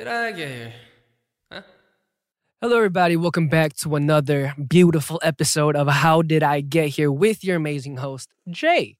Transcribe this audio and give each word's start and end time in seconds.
Did 0.00 0.08
I 0.08 0.32
get 0.32 0.48
here? 0.48 1.64
Hello, 2.62 2.74
everybody. 2.74 3.18
Welcome 3.18 3.48
back 3.48 3.74
to 3.82 3.96
another 3.96 4.54
beautiful 4.66 5.20
episode 5.22 5.76
of 5.76 5.88
How 5.88 6.22
Did 6.22 6.42
I 6.42 6.62
Get 6.62 6.88
Here 6.88 7.12
with 7.12 7.44
your 7.44 7.56
amazing 7.56 7.98
host, 7.98 8.30
Jay. 8.48 8.96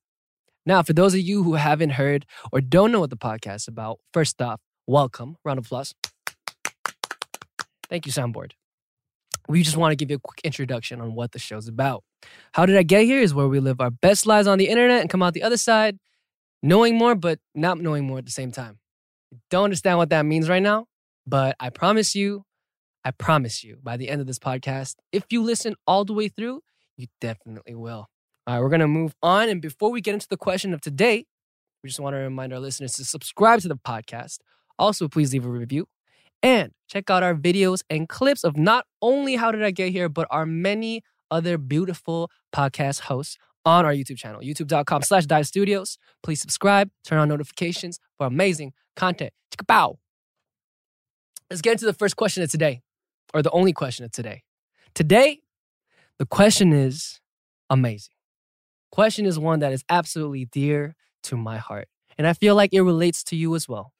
Now, 0.66 0.82
for 0.82 0.92
those 0.92 1.14
of 1.14 1.20
you 1.20 1.42
who 1.42 1.54
haven't 1.54 1.92
heard 1.92 2.26
or 2.52 2.60
don't 2.60 2.92
know 2.92 3.00
what 3.00 3.08
the 3.08 3.16
podcast 3.16 3.54
is 3.54 3.68
about, 3.68 3.98
first 4.12 4.42
off, 4.42 4.60
welcome. 4.86 5.38
Round 5.42 5.58
of 5.58 5.64
applause. 5.64 5.94
Thank 7.88 8.04
you, 8.04 8.12
Soundboard. 8.12 8.52
We 9.48 9.62
just 9.62 9.78
want 9.78 9.92
to 9.92 9.96
give 9.96 10.10
you 10.10 10.16
a 10.16 10.20
quick 10.22 10.42
introduction 10.44 11.00
on 11.00 11.14
what 11.14 11.32
the 11.32 11.38
show's 11.38 11.66
about. 11.66 12.04
How 12.52 12.66
Did 12.66 12.76
I 12.76 12.82
Get 12.82 13.06
Here 13.06 13.22
is 13.22 13.32
where 13.32 13.48
we 13.48 13.58
live 13.58 13.80
our 13.80 13.90
best 13.90 14.26
lives 14.26 14.46
on 14.46 14.58
the 14.58 14.68
internet 14.68 15.00
and 15.00 15.08
come 15.08 15.22
out 15.22 15.32
the 15.32 15.44
other 15.44 15.56
side 15.56 15.98
knowing 16.62 16.98
more, 16.98 17.14
but 17.14 17.38
not 17.54 17.80
knowing 17.80 18.06
more 18.06 18.18
at 18.18 18.26
the 18.26 18.30
same 18.30 18.52
time. 18.52 18.80
Don't 19.48 19.64
understand 19.64 19.96
what 19.96 20.10
that 20.10 20.26
means 20.26 20.48
right 20.48 20.62
now, 20.62 20.86
but 21.30 21.54
I 21.60 21.70
promise 21.70 22.16
you, 22.16 22.44
I 23.04 23.12
promise 23.12 23.62
you, 23.62 23.78
by 23.82 23.96
the 23.96 24.08
end 24.08 24.20
of 24.20 24.26
this 24.26 24.38
podcast, 24.38 24.96
if 25.12 25.24
you 25.30 25.42
listen 25.42 25.76
all 25.86 26.04
the 26.04 26.12
way 26.12 26.28
through, 26.28 26.60
you 26.96 27.06
definitely 27.20 27.74
will. 27.74 28.08
All 28.46 28.54
right, 28.54 28.60
we're 28.60 28.68
going 28.68 28.80
to 28.80 28.88
move 28.88 29.14
on. 29.22 29.48
And 29.48 29.62
before 29.62 29.92
we 29.92 30.00
get 30.00 30.14
into 30.14 30.26
the 30.28 30.36
question 30.36 30.74
of 30.74 30.80
today, 30.80 31.24
we 31.82 31.88
just 31.88 32.00
want 32.00 32.14
to 32.14 32.18
remind 32.18 32.52
our 32.52 32.58
listeners 32.58 32.94
to 32.94 33.04
subscribe 33.04 33.60
to 33.60 33.68
the 33.68 33.76
podcast. 33.76 34.38
Also, 34.78 35.06
please 35.08 35.32
leave 35.32 35.46
a 35.46 35.48
review 35.48 35.86
and 36.42 36.72
check 36.88 37.08
out 37.10 37.22
our 37.22 37.34
videos 37.34 37.82
and 37.88 38.08
clips 38.08 38.42
of 38.42 38.56
not 38.56 38.86
only 39.00 39.36
How 39.36 39.52
Did 39.52 39.62
I 39.62 39.70
Get 39.70 39.92
Here, 39.92 40.08
but 40.08 40.26
our 40.30 40.46
many 40.46 41.02
other 41.30 41.58
beautiful 41.58 42.28
podcast 42.52 43.02
hosts 43.02 43.36
on 43.64 43.84
our 43.84 43.92
YouTube 43.92 44.16
channel, 44.16 44.40
youtube.com 44.40 45.02
slash 45.02 45.26
dive 45.26 45.46
studios. 45.46 45.96
Please 46.24 46.40
subscribe, 46.40 46.90
turn 47.04 47.18
on 47.18 47.28
notifications 47.28 48.00
for 48.18 48.26
amazing 48.26 48.72
content. 48.96 49.32
Chicka 49.54 49.66
bow. 49.66 49.98
Let's 51.50 51.62
get 51.62 51.72
into 51.72 51.86
the 51.86 51.92
first 51.92 52.14
question 52.14 52.44
of 52.44 52.50
today, 52.50 52.80
or 53.34 53.42
the 53.42 53.50
only 53.50 53.72
question 53.72 54.04
of 54.04 54.12
today. 54.12 54.44
Today, 54.94 55.40
the 56.18 56.26
question 56.26 56.72
is 56.72 57.20
amazing. 57.68 58.14
Question 58.92 59.26
is 59.26 59.36
one 59.36 59.58
that 59.58 59.72
is 59.72 59.84
absolutely 59.88 60.44
dear 60.44 60.94
to 61.24 61.36
my 61.36 61.58
heart, 61.58 61.88
and 62.16 62.26
I 62.26 62.34
feel 62.34 62.54
like 62.54 62.72
it 62.72 62.82
relates 62.82 63.24
to 63.24 63.36
you 63.36 63.56
as 63.56 63.68
well. 63.68 63.92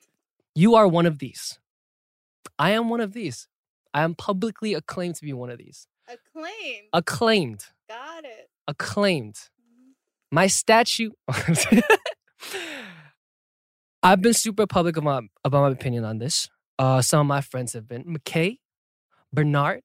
You 0.55 0.77
are 0.77 0.87
one 0.87 1.07
of 1.07 1.19
these. 1.19 1.59
I 2.57 2.71
am 2.71 2.89
one 2.89 3.01
of 3.01 3.15
these. 3.15 3.49
I 3.93 4.03
am 4.03 4.15
publicly 4.15 4.75
acclaimed 4.75 5.17
to 5.17 5.25
be 5.25 5.33
one 5.33 5.51
of 5.51 5.59
these. 5.59 5.89
Acclaim. 6.09 6.85
Acclaimed. 6.93 7.65
Got 7.89 8.25
it. 8.25 8.49
Acclaimed. 8.69 9.35
Mm-hmm. 9.35 9.91
My 10.31 10.47
statue. 10.47 11.11
I've 14.03 14.23
been 14.23 14.35
super 14.35 14.67
public 14.67 14.97
about, 14.97 15.25
about 15.45 15.63
my 15.63 15.71
opinion 15.71 16.05
on 16.05 16.19
this. 16.19 16.49
Uh, 16.81 17.03
some 17.03 17.21
of 17.21 17.27
my 17.27 17.43
friends 17.43 17.75
have 17.75 17.87
been 17.87 18.05
McKay, 18.05 18.57
Bernard, 19.31 19.83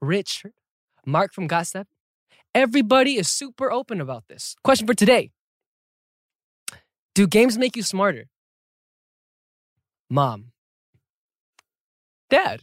Richard, 0.00 0.52
Mark 1.04 1.34
from 1.34 1.46
Gossip. 1.46 1.86
Everybody 2.54 3.16
is 3.18 3.30
super 3.30 3.70
open 3.70 4.00
about 4.00 4.24
this. 4.26 4.56
Question 4.64 4.86
for 4.86 4.94
today 4.94 5.32
Do 7.14 7.26
games 7.26 7.58
make 7.58 7.76
you 7.76 7.82
smarter? 7.82 8.24
Mom, 10.08 10.52
Dad, 12.30 12.62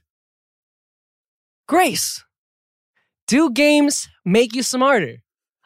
Grace, 1.67 2.23
do 3.28 3.51
games 3.51 4.09
make 4.25 4.55
you 4.55 4.63
smarter? 4.63 5.17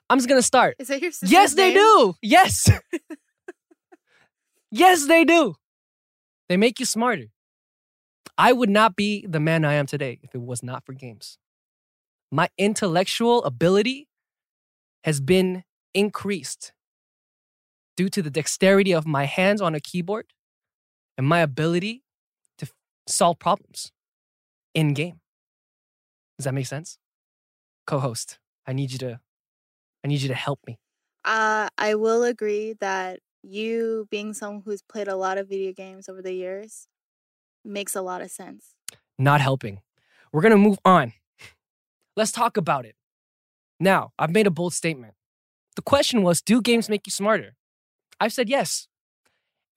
I'm 0.09 0.17
just 0.17 0.27
gonna 0.27 0.41
start. 0.41 0.75
Is 0.79 0.89
that 0.89 1.01
your 1.01 1.12
sister's 1.12 1.31
Yes, 1.31 1.53
they 1.53 1.69
name? 1.73 1.77
do. 1.77 2.13
Yes. 2.22 2.69
yes, 4.69 5.07
they 5.07 5.23
do. 5.23 5.56
They 6.50 6.57
make 6.57 6.77
you 6.81 6.85
smarter. 6.85 7.27
I 8.38 8.51
would 8.51 8.69
not 8.69 8.96
be 8.96 9.25
the 9.28 9.40
man 9.40 9.63
I 9.63 9.73
am 9.73 9.85
today 9.85 10.19
if 10.22 10.35
it 10.35 10.41
was 10.41 10.62
not 10.62 10.85
for 10.85 10.94
games. 10.94 11.38
My 12.31 12.50
intellectual 12.57 13.44
ability 13.44 14.07
has 15.03 15.22
been 15.22 15.63
increased 15.94 16.74
due 17.95 18.09
to 18.09 18.22
the 18.22 18.29
dexterity 18.29 18.94
of 18.94 19.06
my 19.07 19.25
hands 19.25 19.62
on 19.62 19.74
a 19.75 19.79
keyboard 19.79 20.28
and 21.18 21.25
my 21.25 21.40
ability 21.40 22.03
to 22.57 22.68
solve 23.07 23.40
problems 23.40 23.91
in 24.74 24.94
game. 24.94 25.22
Does 26.38 26.45
that 26.45 26.53
make 26.53 26.68
sense? 26.68 26.97
Co-host, 27.88 28.40
I 28.68 28.74
need 28.74 28.91
you 28.91 28.97
to 29.00 29.19
I 30.03 30.07
need 30.07 30.22
you 30.22 30.28
to 30.28 30.35
help 30.35 30.59
me. 30.68 30.78
Uh, 31.24 31.68
I 31.78 31.95
will 31.95 32.24
agree 32.24 32.75
that 32.79 33.19
you, 33.41 34.07
being 34.12 34.34
someone 34.34 34.62
who's 34.63 34.84
played 34.84 35.07
a 35.07 35.16
lot 35.16 35.40
of 35.40 35.50
video 35.50 35.72
games 35.74 36.07
over 36.07 36.22
the 36.22 36.34
years, 36.34 36.88
makes 37.65 37.95
a 37.95 38.01
lot 38.01 38.21
of 38.21 38.31
sense. 38.31 38.75
not 39.17 39.41
helping. 39.41 39.79
We're 40.31 40.41
gonna 40.41 40.57
move 40.57 40.77
on. 40.83 41.13
Let's 42.15 42.31
talk 42.31 42.57
about 42.57 42.85
it. 42.85 42.95
Now, 43.79 44.11
I've 44.17 44.31
made 44.31 44.47
a 44.47 44.51
bold 44.51 44.73
statement. 44.73 45.13
The 45.75 45.81
question 45.81 46.23
was 46.23 46.41
Do 46.41 46.61
games 46.61 46.89
make 46.89 47.05
you 47.05 47.11
smarter? 47.11 47.55
I've 48.19 48.33
said 48.33 48.49
yes. 48.49 48.87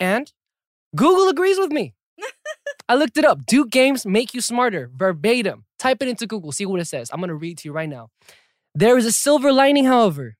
And 0.00 0.32
Google 0.94 1.28
agrees 1.28 1.58
with 1.58 1.72
me. 1.72 1.94
I 2.88 2.94
looked 2.94 3.18
it 3.18 3.24
up. 3.24 3.44
Do 3.46 3.66
games 3.66 4.06
make 4.06 4.34
you 4.34 4.40
smarter? 4.40 4.90
Verbatim. 4.94 5.64
Type 5.78 6.02
it 6.02 6.08
into 6.08 6.26
Google, 6.26 6.52
see 6.52 6.66
what 6.66 6.80
it 6.80 6.86
says. 6.86 7.10
I'm 7.12 7.20
gonna 7.20 7.34
read 7.34 7.58
to 7.58 7.68
you 7.68 7.72
right 7.72 7.88
now. 7.88 8.10
There 8.74 8.96
is 8.96 9.06
a 9.06 9.12
silver 9.12 9.52
lining, 9.52 9.84
however. 9.84 10.36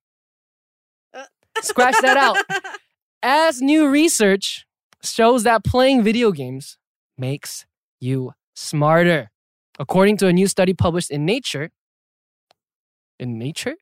Uh. 1.14 1.24
Scratch 1.60 1.96
that 2.02 2.16
out. 2.16 2.38
As 3.22 3.60
new 3.60 3.88
research 3.88 4.64
shows 5.02 5.42
that 5.42 5.64
playing 5.64 6.02
video 6.02 6.30
games 6.30 6.77
makes 7.18 7.66
you 8.00 8.32
smarter. 8.54 9.30
According 9.78 10.16
to 10.18 10.26
a 10.26 10.32
new 10.32 10.46
study 10.48 10.74
published 10.74 11.10
in 11.10 11.24
Nature, 11.24 11.70
in 13.18 13.38
Nature? 13.38 13.74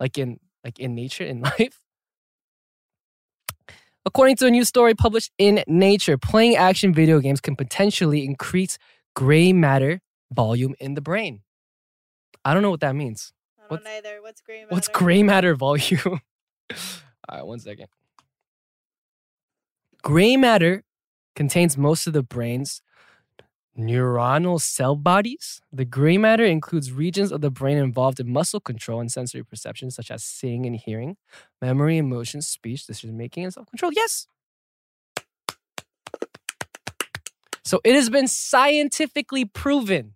Like 0.00 0.18
in 0.18 0.38
like 0.64 0.78
in 0.78 0.94
nature 0.94 1.24
in 1.24 1.40
life? 1.58 1.78
According 4.06 4.36
to 4.36 4.46
a 4.46 4.50
new 4.50 4.64
story 4.64 4.94
published 4.94 5.30
in 5.38 5.62
Nature, 5.66 6.18
playing 6.18 6.56
action 6.56 6.92
video 6.92 7.20
games 7.20 7.40
can 7.40 7.56
potentially 7.56 8.24
increase 8.24 8.76
gray 9.14 9.52
matter 9.52 10.00
volume 10.32 10.74
in 10.80 10.94
the 10.94 11.00
brain. 11.00 11.40
I 12.44 12.52
don't 12.52 12.62
know 12.62 12.70
what 12.70 12.80
that 12.80 12.94
means. 12.94 13.32
I 13.58 13.62
don't 13.62 13.70
What's- 13.70 13.86
either. 13.86 14.20
What's 14.22 14.40
gray 14.42 14.60
matter? 14.60 14.74
What's 14.74 14.88
gray 14.88 15.22
matter 15.22 15.54
volume? 15.54 16.00
All 16.70 17.38
right, 17.38 17.46
one 17.46 17.58
second. 17.60 17.86
Gray 20.02 20.36
matter 20.36 20.82
contains 21.34 21.76
most 21.76 22.06
of 22.06 22.12
the 22.12 22.22
brain's 22.22 22.82
neuronal 23.78 24.60
cell 24.60 24.94
bodies. 24.96 25.60
The 25.72 25.84
gray 25.84 26.16
matter 26.18 26.44
includes 26.44 26.92
regions 26.92 27.32
of 27.32 27.40
the 27.40 27.50
brain 27.50 27.76
involved 27.76 28.20
in 28.20 28.32
muscle 28.32 28.60
control 28.60 29.00
and 29.00 29.10
sensory 29.10 29.44
perception, 29.44 29.90
such 29.90 30.10
as 30.10 30.22
seeing 30.22 30.64
and 30.66 30.76
hearing, 30.76 31.16
memory, 31.60 31.98
emotion, 31.98 32.40
speech, 32.42 32.86
decision 32.86 33.16
making, 33.16 33.44
and 33.44 33.52
self 33.52 33.66
control. 33.68 33.92
Yes. 33.94 34.26
So 37.64 37.80
it 37.82 37.94
has 37.94 38.10
been 38.10 38.28
scientifically 38.28 39.44
proven, 39.44 40.14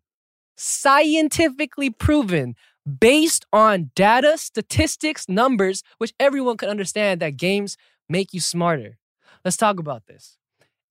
scientifically 0.56 1.90
proven 1.90 2.54
based 3.00 3.44
on 3.52 3.90
data, 3.94 4.38
statistics, 4.38 5.28
numbers, 5.28 5.82
which 5.98 6.12
everyone 6.20 6.56
can 6.56 6.68
understand 6.68 7.20
that 7.20 7.36
games 7.36 7.76
make 8.08 8.32
you 8.32 8.40
smarter. 8.40 8.98
Let's 9.44 9.56
talk 9.56 9.78
about 9.78 10.06
this. 10.06 10.37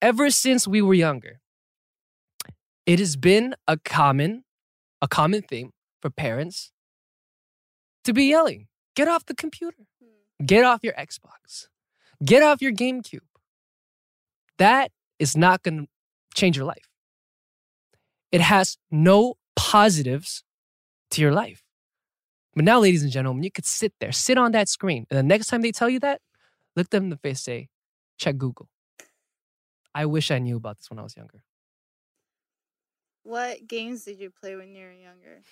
Ever 0.02 0.30
since 0.30 0.68
we 0.68 0.82
were 0.82 0.94
younger, 0.94 1.40
it 2.86 3.00
has 3.00 3.16
been 3.16 3.56
a 3.68 3.78
common, 3.78 4.44
a 5.02 5.08
common 5.08 5.42
thing 5.42 5.72
for 6.02 6.10
parents 6.10 6.72
to 8.04 8.14
be 8.14 8.26
yelling, 8.26 8.68
get 8.96 9.08
off 9.08 9.26
the 9.26 9.36
computer, 9.36 9.78
hmm. 10.02 10.46
get 10.46 10.64
off 10.64 10.80
your 10.84 10.94
Xbox, 10.94 11.68
get 12.24 12.44
off 12.44 12.62
your 12.62 12.72
GameCube. 12.72 13.20
That 14.58 14.92
is 15.20 15.36
not 15.36 15.64
going 15.64 15.80
to 15.80 15.88
change 16.36 16.56
your 16.56 16.66
life. 16.66 16.88
It 18.32 18.42
has 18.42 18.78
no 18.92 19.36
positives 19.56 20.44
to 21.12 21.22
your 21.22 21.32
life. 21.32 21.64
But 22.56 22.66
now, 22.66 22.80
ladies 22.80 23.04
and 23.04 23.12
gentlemen, 23.12 23.44
you 23.44 23.52
could 23.52 23.66
sit 23.66 23.94
there, 24.00 24.12
sit 24.12 24.38
on 24.38 24.52
that 24.54 24.68
screen. 24.68 25.06
And 25.10 25.18
the 25.18 25.24
next 25.24 25.48
time 25.48 25.62
they 25.62 25.72
tell 25.72 25.90
you 25.90 26.00
that, 26.00 26.22
look 26.76 26.90
them 26.90 27.06
in 27.06 27.10
the 27.10 27.18
face, 27.18 27.42
say, 27.42 27.70
check 28.18 28.38
Google. 28.38 28.68
I 29.96 30.06
wish 30.06 30.32
I 30.32 30.40
knew 30.40 30.58
about 30.58 30.78
this 30.78 30.90
when 30.90 31.00
I 31.00 31.04
was 31.04 31.16
younger. 31.18 31.44
What 33.24 33.68
games 33.68 34.06
did 34.06 34.20
you 34.20 34.32
play 34.32 34.56
when 34.56 34.74
you 34.74 34.86
were 34.86 34.92
younger? 34.94 35.44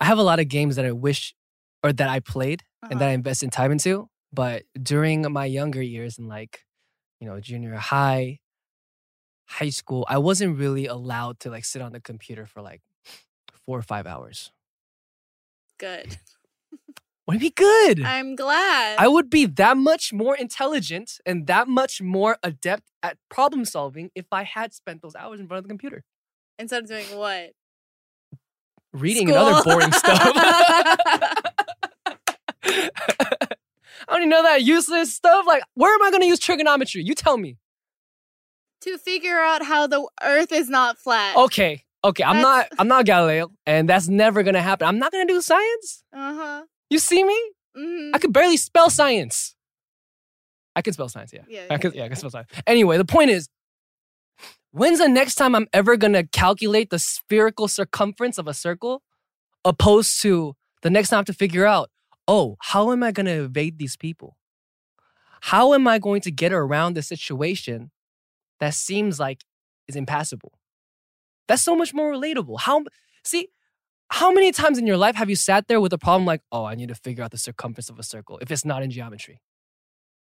I 0.00 0.04
have 0.04 0.18
a 0.18 0.22
lot 0.22 0.40
of 0.40 0.48
games 0.48 0.76
that 0.76 0.84
I 0.84 0.92
wish 0.92 1.34
or 1.82 1.92
that 1.92 2.08
I 2.08 2.20
played 2.20 2.62
and 2.90 3.00
that 3.00 3.08
I 3.08 3.12
Uh-huh. 3.12 3.12
invested 3.12 3.52
time 3.52 3.72
into. 3.72 4.08
But 4.32 4.64
during 4.80 5.30
my 5.32 5.44
younger 5.46 5.82
years 5.82 6.18
in 6.18 6.28
like, 6.28 6.64
you 7.20 7.26
know, 7.26 7.40
junior 7.40 7.74
high, 7.76 8.40
high 9.46 9.70
school, 9.70 10.04
I 10.08 10.18
wasn't 10.18 10.58
really 10.58 10.86
allowed 10.86 11.40
to 11.40 11.50
like 11.50 11.64
sit 11.64 11.82
on 11.82 11.92
the 11.92 12.00
computer 12.00 12.46
for 12.46 12.62
like 12.62 12.82
four 13.66 13.78
or 13.78 13.82
five 13.82 14.06
hours. 14.06 14.52
Good. 15.78 16.18
Would 17.28 17.40
be 17.40 17.50
good. 17.50 18.02
I'm 18.02 18.34
glad. 18.36 18.98
I 18.98 19.06
would 19.06 19.28
be 19.28 19.44
that 19.44 19.76
much 19.76 20.14
more 20.14 20.34
intelligent 20.34 21.20
and 21.26 21.46
that 21.46 21.68
much 21.68 22.00
more 22.00 22.38
adept 22.42 22.84
at 23.02 23.18
problem 23.28 23.66
solving 23.66 24.10
if 24.14 24.24
I 24.32 24.44
had 24.44 24.72
spent 24.72 25.02
those 25.02 25.14
hours 25.14 25.38
in 25.38 25.46
front 25.46 25.58
of 25.58 25.64
the 25.64 25.68
computer. 25.68 26.04
Instead 26.58 26.84
of 26.84 26.88
doing 26.88 27.04
what? 27.14 27.50
Reading 28.94 29.28
and 29.28 29.36
other 29.36 29.62
boring 29.62 29.92
stuff. 29.92 30.18
I 32.64 33.48
don't 34.08 34.20
even 34.20 34.28
know 34.30 34.42
that 34.42 34.62
useless 34.62 35.14
stuff. 35.14 35.46
Like, 35.46 35.62
where 35.74 35.92
am 35.94 36.02
I 36.02 36.10
going 36.10 36.22
to 36.22 36.26
use 36.26 36.38
trigonometry? 36.38 37.02
You 37.02 37.14
tell 37.14 37.36
me. 37.36 37.58
to 38.82 38.96
figure 38.96 39.38
out 39.38 39.62
how 39.64 39.86
the 39.86 40.08
earth 40.22 40.50
is 40.52 40.70
not 40.70 40.98
flat. 40.98 41.36
Okay, 41.36 41.84
okay. 42.04 42.24
I'm 42.24 42.40
not. 42.40 42.68
I'm 42.78 42.88
not 42.88 43.04
Galileo, 43.04 43.50
and 43.66 43.88
that's 43.88 44.08
never 44.08 44.42
gonna 44.42 44.62
happen. 44.62 44.86
I'm 44.88 44.98
not 44.98 45.12
gonna 45.12 45.26
do 45.26 45.40
science. 45.42 46.04
Uh-huh. 46.12 46.62
You 46.90 46.98
see 46.98 47.22
me? 47.24 47.38
hmm 47.76 48.10
I 48.14 48.18
could 48.18 48.32
barely 48.32 48.56
spell 48.56 48.90
science. 48.90 49.54
I 50.74 50.82
can 50.82 50.92
spell 50.92 51.08
science. 51.08 51.32
Yeah. 51.32 51.42
Yeah, 51.48 51.66
yeah, 51.70 51.78
could. 51.78 51.94
yeah, 51.94 51.98
Yeah, 52.00 52.04
I 52.04 52.08
can 52.08 52.16
spell 52.16 52.30
science. 52.30 52.48
Anyway, 52.66 52.96
the 52.98 53.04
point 53.04 53.30
is, 53.30 53.48
when's 54.70 54.98
the 54.98 55.08
next 55.08 55.34
time 55.34 55.54
I'm 55.54 55.66
ever 55.72 55.96
gonna 55.96 56.24
calculate 56.24 56.90
the 56.90 56.98
spherical 56.98 57.68
circumference 57.68 58.38
of 58.38 58.46
a 58.46 58.54
circle, 58.54 59.02
opposed 59.64 60.20
to 60.22 60.54
the 60.82 60.90
next 60.90 61.08
time 61.08 61.16
I 61.16 61.20
have 61.20 61.26
to 61.26 61.32
figure 61.32 61.66
out, 61.66 61.90
oh, 62.26 62.56
how 62.60 62.92
am 62.92 63.02
I 63.02 63.12
gonna 63.12 63.42
evade 63.42 63.78
these 63.78 63.96
people? 63.96 64.36
How 65.40 65.74
am 65.74 65.86
I 65.86 65.98
going 65.98 66.20
to 66.22 66.30
get 66.30 66.52
around 66.52 66.94
the 66.94 67.02
situation 67.02 67.90
that 68.60 68.74
seems 68.74 69.20
like 69.20 69.44
is 69.86 69.96
impassable? 69.96 70.52
That's 71.46 71.62
so 71.62 71.74
much 71.74 71.94
more 71.94 72.12
relatable. 72.12 72.60
How 72.60 72.84
see, 73.24 73.48
how 74.10 74.32
many 74.32 74.52
times 74.52 74.78
in 74.78 74.86
your 74.86 74.96
life 74.96 75.16
have 75.16 75.28
you 75.28 75.36
sat 75.36 75.68
there 75.68 75.80
with 75.80 75.92
a 75.92 75.98
problem 75.98 76.24
like, 76.24 76.40
oh, 76.50 76.64
I 76.64 76.74
need 76.74 76.88
to 76.88 76.94
figure 76.94 77.22
out 77.22 77.30
the 77.30 77.38
circumference 77.38 77.90
of 77.90 77.98
a 77.98 78.02
circle 78.02 78.38
if 78.40 78.50
it's 78.50 78.64
not 78.64 78.82
in 78.82 78.90
geometry? 78.90 79.40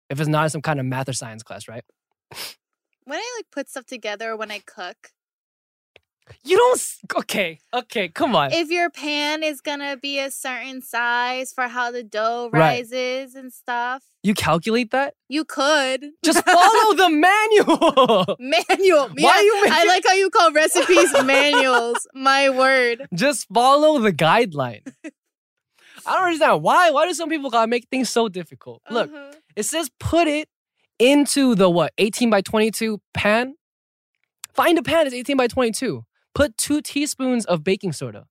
If 0.09 0.19
it's 0.19 0.29
not 0.29 0.43
in 0.43 0.49
some 0.49 0.61
kind 0.61 0.79
of 0.79 0.85
math 0.85 1.09
or 1.09 1.13
science 1.13 1.43
class, 1.43 1.67
right? 1.67 1.83
When 3.05 3.19
I 3.19 3.37
like 3.37 3.45
put 3.51 3.69
stuff 3.69 3.85
together 3.85 4.35
when 4.35 4.51
I 4.51 4.59
cook, 4.59 5.11
You 6.43 6.57
don't 6.57 6.75
s- 6.77 6.99
okay, 7.15 7.59
okay, 7.73 8.07
come 8.09 8.35
on. 8.35 8.51
if 8.51 8.69
your 8.69 8.89
pan 8.89 9.43
is 9.43 9.61
gonna 9.61 9.95
be 9.95 10.17
a 10.19 10.31
certain 10.31 10.81
size 10.81 11.53
for 11.53 11.67
how 11.67 11.91
the 11.91 12.03
dough 12.03 12.49
Right. 12.51 12.79
rises 12.79 13.35
and 13.35 13.53
stuff, 13.53 14.03
you 14.23 14.33
calculate 14.33 14.89
that? 14.91 15.13
you 15.29 15.45
could 15.45 16.11
Just 16.23 16.43
follow 16.45 16.93
the 16.95 17.09
manual. 17.09 18.35
manual. 18.39 19.09
Why 19.09 19.15
Yeah, 19.15 19.41
you 19.41 19.55
I 19.65 19.69
making- 19.69 19.87
like 19.87 20.03
how 20.07 20.13
you 20.13 20.29
call 20.31 20.51
recipes 20.51 21.13
manuals. 21.23 22.07
My 22.15 22.49
word. 22.49 23.07
Just 23.13 23.47
follow 23.53 23.99
the 23.99 24.11
guideline. 24.11 24.81
I 26.07 26.13
don't 26.13 26.23
understand 26.25 26.61
why. 26.63 26.91
Why 26.91 27.05
do 27.07 27.13
some 27.13 27.29
people 27.29 27.49
gotta 27.49 27.67
make 27.67 27.87
things 27.89 28.09
so 28.09 28.29
difficult? 28.29 28.81
Look, 28.89 29.11
Uh-huh. 29.13 29.31
It 29.55 29.63
says 29.63 29.89
put 29.99 30.27
it 30.27 30.49
into 30.99 31.55
the 31.55 31.69
what, 31.69 31.93
18 31.97 32.29
by 32.29 32.41
22 32.41 32.99
pan? 33.13 33.55
Find 34.53 34.77
a 34.77 34.83
pan 34.83 35.05
that's 35.05 35.15
18 35.15 35.37
by 35.37 35.47
22. 35.47 36.03
Put 36.35 36.57
two 36.57 36.81
teaspoons 36.81 37.45
of 37.45 37.63
baking 37.63 37.93
soda. 37.93 38.27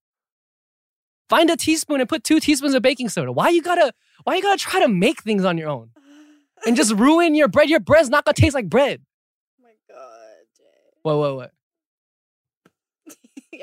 Find 1.28 1.50
a 1.50 1.56
teaspoon 1.56 2.00
and 2.00 2.08
put 2.08 2.22
two 2.22 2.38
teaspoons 2.38 2.74
of 2.74 2.82
baking 2.82 3.08
soda. 3.08 3.32
Why 3.32 3.48
you 3.48 3.62
gotta 3.62 3.92
why 4.24 4.36
you 4.36 4.42
gotta 4.42 4.58
try 4.58 4.80
to 4.80 4.88
make 4.88 5.22
things 5.22 5.44
on 5.44 5.58
your 5.58 5.70
own 5.70 5.90
and 6.66 6.76
just 6.76 6.94
ruin 6.94 7.34
your 7.34 7.48
bread? 7.48 7.70
Your 7.70 7.80
bread's 7.80 8.10
not 8.10 8.24
gonna 8.24 8.34
taste 8.34 8.54
like 8.54 8.68
bread. 8.68 9.00
Oh 9.58 9.64
my 9.64 9.70
god, 9.88 10.46
Jay. 10.56 10.64
What 11.02 11.18
what 11.18 11.36
what? 11.36 11.50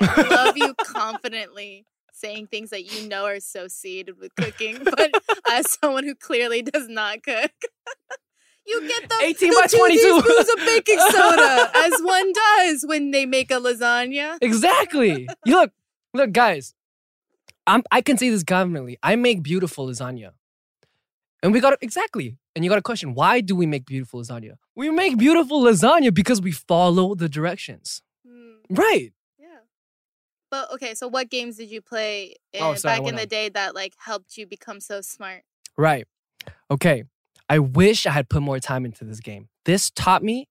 I 0.02 0.22
love 0.22 0.56
you 0.56 0.74
confidently 0.84 1.86
saying 2.12 2.48
things 2.48 2.70
that 2.70 2.84
you 2.84 3.08
know 3.08 3.24
are 3.24 3.34
associated 3.34 4.18
with 4.18 4.34
cooking, 4.36 4.78
but 4.84 5.10
as 5.50 5.70
someone 5.80 6.04
who 6.04 6.14
clearly 6.14 6.62
does 6.62 6.88
not 6.88 7.22
cook, 7.22 7.52
you 8.66 8.86
get 8.88 9.08
the 9.08 9.16
18 9.22 9.50
the 9.50 9.56
by 9.60 9.66
two 9.66 9.76
22. 9.78 9.98
teaspoons 10.00 10.48
of 10.48 10.56
baking 10.66 10.98
soda, 11.10 11.70
as 11.74 11.92
one 12.02 12.32
does 12.32 12.84
when 12.86 13.10
they 13.10 13.26
make 13.26 13.50
a 13.50 13.54
lasagna. 13.54 14.38
Exactly. 14.40 15.28
you 15.44 15.54
look, 15.54 15.72
look, 16.14 16.32
guys. 16.32 16.74
I'm, 17.66 17.82
I 17.92 18.00
can 18.02 18.18
say 18.18 18.28
this 18.28 18.42
confidently. 18.42 18.98
I 19.04 19.14
make 19.16 19.42
beautiful 19.42 19.86
lasagna, 19.86 20.30
and 21.42 21.52
we 21.52 21.60
got 21.60 21.76
exactly. 21.80 22.36
And 22.56 22.64
you 22.64 22.68
got 22.68 22.78
a 22.78 22.82
question: 22.82 23.14
Why 23.14 23.40
do 23.40 23.54
we 23.54 23.66
make 23.66 23.86
beautiful 23.86 24.20
lasagna? 24.20 24.56
We 24.74 24.90
make 24.90 25.16
beautiful 25.16 25.62
lasagna 25.62 26.12
because 26.12 26.40
we 26.42 26.50
follow 26.52 27.14
the 27.14 27.28
directions. 27.28 28.02
Hmm, 28.26 28.54
Right. 28.68 29.12
yeah. 29.38 29.46
But 30.50 30.72
okay, 30.72 30.94
so 30.94 31.06
what 31.08 31.30
games 31.30 31.56
did 31.56 31.70
you 31.70 31.80
play 31.80 32.34
in, 32.52 32.62
Oh, 32.62 32.74
sorry, 32.74 32.98
back 32.98 33.08
in 33.08 33.14
the 33.14 33.22
on. 33.22 33.28
day 33.28 33.48
that 33.50 33.74
like 33.76 33.94
helped 33.96 34.36
you 34.36 34.46
become 34.46 34.80
so 34.80 35.00
smart? 35.00 35.42
Right. 35.76 36.06
Okay. 36.70 37.04
I 37.52 37.58
wish 37.58 38.06
I 38.06 38.12
had 38.12 38.30
put 38.30 38.40
more 38.40 38.58
time 38.58 38.86
into 38.86 39.04
this 39.04 39.20
game. 39.20 39.50
This 39.66 39.90
taught 39.90 40.22
me 40.22 40.48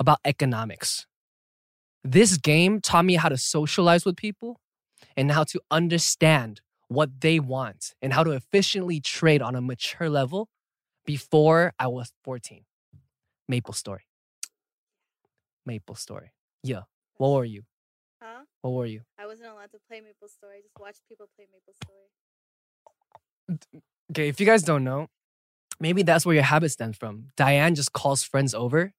about 0.00 0.16
economics. 0.24 1.06
This 2.02 2.38
game 2.38 2.80
taught 2.80 3.04
me 3.04 3.16
how 3.16 3.28
to 3.28 3.36
socialize 3.36 4.06
with 4.06 4.16
people 4.16 4.58
and 5.14 5.30
how 5.30 5.44
to 5.44 5.60
understand 5.70 6.62
what 6.88 7.20
they 7.20 7.38
want 7.38 7.92
and 8.00 8.14
how 8.14 8.24
to 8.24 8.30
efficiently 8.30 8.98
trade 8.98 9.42
on 9.42 9.54
a 9.54 9.60
mature 9.60 10.08
level 10.08 10.48
before 11.04 11.74
I 11.78 11.88
was 11.88 12.14
14. 12.24 12.64
Maple 13.46 13.74
Story. 13.74 14.06
Maple 15.66 15.96
Story. 15.96 16.32
Yeah. 16.62 16.84
What 17.18 17.32
were 17.32 17.44
you? 17.44 17.64
Huh? 18.22 18.44
What 18.62 18.70
were 18.70 18.86
you? 18.86 19.02
I 19.18 19.26
wasn't 19.26 19.50
allowed 19.50 19.72
to 19.72 19.78
play 19.86 20.00
Maple 20.00 20.28
Story. 20.28 20.56
I 20.56 20.60
just 20.62 20.80
watched 20.80 21.02
people 21.10 21.28
play 21.36 21.46
Maple 21.52 21.74
Story. 21.84 23.68
Okay, 24.12 24.28
if 24.28 24.40
you 24.40 24.46
guys 24.46 24.62
don't 24.62 24.82
know, 24.82 25.08
maybe 25.82 26.02
that's 26.02 26.24
where 26.24 26.34
your 26.34 26.44
habit 26.44 26.70
stems 26.70 26.96
from. 26.96 27.26
Diane 27.36 27.74
just 27.74 27.92
calls 27.92 28.22
friends 28.22 28.54
over 28.54 28.92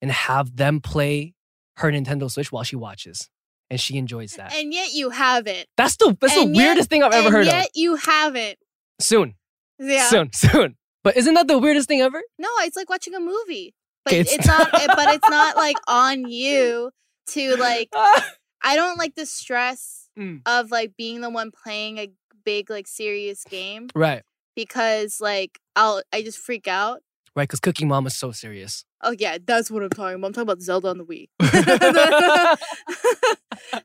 and 0.00 0.10
have 0.10 0.56
them 0.56 0.80
play 0.80 1.34
her 1.76 1.92
Nintendo 1.92 2.30
Switch 2.30 2.50
while 2.50 2.64
she 2.64 2.74
watches, 2.76 3.28
and 3.70 3.78
she 3.80 3.96
enjoys 3.96 4.32
that. 4.34 4.52
And 4.54 4.72
yet 4.74 4.92
you 4.92 5.10
haven't. 5.10 5.66
that's 5.76 5.96
the 5.96 6.16
that's 6.20 6.34
the 6.34 6.46
yet- 6.46 6.56
weirdest 6.56 6.90
thing 6.90 7.02
I've 7.02 7.12
ever 7.12 7.30
heard 7.30 7.46
of. 7.46 7.52
and 7.52 7.56
yet 7.58 7.66
of. 7.66 7.70
you 7.74 7.94
haven't. 7.96 8.58
Soon, 9.00 9.34
Yeah. 9.78 10.04
soon, 10.08 10.30
soon. 10.34 10.76
But 11.04 11.16
isn't 11.16 11.34
that 11.34 11.48
the 11.48 11.58
weirdest 11.58 11.88
thing 11.88 12.00
ever? 12.00 12.20
No, 12.38 12.48
it's 12.60 12.76
like 12.76 12.88
watching 12.90 13.14
a 13.14 13.20
movie. 13.20 13.74
But 14.04 14.14
it's, 14.14 14.32
it's- 14.32 14.46
not 14.48 14.72
eh, 14.74 14.86
but 14.88 15.14
it's 15.14 15.28
not 15.30 15.56
like 15.56 15.76
on 15.86 16.28
you 16.28 16.90
to 17.28 17.56
like 17.56 17.88
I 17.94 18.74
don't 18.76 18.98
like 18.98 19.14
the 19.14 19.26
stress 19.26 19.98
Mm. 20.18 20.42
of 20.44 20.70
like 20.70 20.92
being 20.98 21.22
the 21.22 21.30
one 21.30 21.50
playing 21.64 21.96
a 21.96 22.10
big 22.44 22.68
like 22.68 22.86
serious 22.86 23.44
game 23.44 23.88
right, 23.94 24.22
because 24.56 25.20
like 25.20 25.58
I'll 25.76 26.02
I 26.12 26.22
just 26.22 26.38
freak 26.38 26.66
out. 26.68 27.00
right. 27.36 27.44
Because 27.48 27.60
Cooking 27.60 27.88
Mom 27.88 28.06
is 28.06 28.14
so 28.14 28.32
serious. 28.32 28.84
Oh 29.02 29.14
yeah, 29.18 29.38
that's 29.44 29.70
what 29.70 29.82
I'm 29.82 29.90
talking 29.90 30.14
about. 30.16 30.26
I'm 30.28 30.32
talking 30.32 30.42
about 30.42 30.62
Zelda 30.62 30.88
on 30.88 30.98
the 30.98 31.04
Wii. 31.04 31.28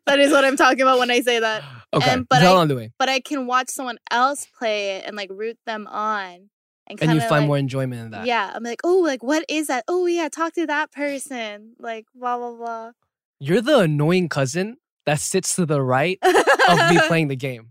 that 0.06 0.20
is 0.20 0.32
what 0.32 0.46
I'm 0.46 0.56
talking 0.58 0.82
about 0.82 1.00
when 1.00 1.10
I 1.12 1.22
say 1.22 1.40
that. 1.40 1.64
Okay, 1.94 2.10
And- 2.12 2.28
but 2.30 2.40
tell 2.40 2.58
I- 2.58 2.62
on 2.62 2.68
the 2.68 2.76
way, 2.76 2.92
But 3.00 3.10
I 3.10 3.20
can 3.20 3.48
watch 3.48 3.70
someone 3.70 3.98
else 4.12 4.46
play 4.58 4.98
it 4.98 5.06
and 5.06 5.16
like 5.16 5.30
root 5.32 5.58
them 5.66 5.88
on 5.88 6.50
and 6.90 7.02
and 7.02 7.14
you 7.14 7.20
find 7.22 7.32
like, 7.42 7.48
more 7.48 7.58
enjoyment 7.58 8.02
in 8.02 8.12
that. 8.12 8.26
Yeah, 8.26 8.52
I'm 8.54 8.64
like, 8.64 8.80
oh, 8.84 8.98
like 9.00 9.24
what 9.24 9.44
is 9.50 9.68
that? 9.68 9.84
Oh 9.88 10.06
yeah, 10.06 10.30
talk 10.30 10.54
to 10.54 10.66
that 10.68 10.92
person. 10.92 11.74
Like 11.80 12.06
blah 12.16 12.38
blah 12.38 12.54
blah. 12.54 12.92
You're 13.40 13.62
the 13.62 13.80
annoying 13.80 14.30
cousin 14.30 14.78
that 15.06 15.20
sits 15.20 15.56
to 15.56 15.66
the 15.66 15.82
right 15.82 16.18
of 16.24 16.90
me 16.90 17.00
playing 17.08 17.28
the 17.30 17.36
game. 17.36 17.70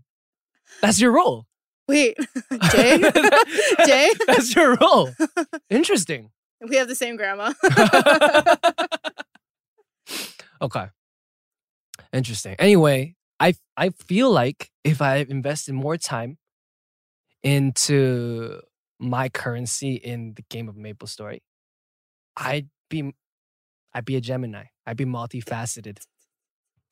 That's 0.81 0.99
your 1.01 1.11
role. 1.11 1.45
Wait, 1.87 2.17
Jay, 2.71 2.97
Jay, 3.85 4.11
That's 4.27 4.55
your 4.55 4.75
role. 4.75 5.09
Interesting. 5.69 6.31
we 6.61 6.75
have 6.75 6.87
the 6.87 6.95
same 6.95 7.15
grandma. 7.15 7.53
Okay. 10.61 10.87
Interesting. 12.11 12.55
Anyway, 12.59 13.15
I 13.39 13.53
I 13.75 13.89
feel 13.89 14.31
like 14.31 14.69
if 14.83 15.01
I 15.01 15.17
invested 15.17 15.73
more 15.75 15.97
time 15.97 16.37
into 17.43 18.61
my 18.99 19.29
currency 19.29 19.95
in 19.95 20.33
the 20.35 20.43
game 20.49 20.67
of 20.67 20.75
Maple 20.75 21.07
Story, 21.07 21.43
I'd 22.35 22.69
be 22.89 23.13
I'd 23.93 24.05
be 24.05 24.15
a 24.15 24.21
Gemini. 24.21 24.65
I'd 24.85 24.97
be 24.97 25.05
multifaceted. 25.05 25.99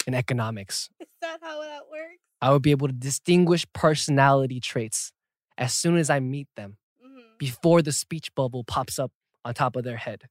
In 0.07 0.13
economics. 0.13 0.89
Is 0.99 1.07
that 1.21 1.39
how 1.41 1.61
that 1.61 1.83
works? 1.91 2.19
I 2.41 2.51
would 2.51 2.61
be 2.61 2.71
able 2.71 2.87
to 2.87 2.93
distinguish 2.93 3.65
personality 3.73 4.59
traits 4.59 5.11
as 5.57 5.73
soon 5.73 5.97
as 5.97 6.09
I 6.09 6.19
meet 6.19 6.47
them 6.55 6.77
hmm 7.01 7.21
before 7.37 7.81
the 7.81 7.91
speech 7.91 8.33
bubble 8.33 8.63
pops 8.63 8.97
up 8.97 9.11
on 9.43 9.53
top 9.53 9.75
of 9.75 9.83
their 9.83 9.97
head. 9.97 10.23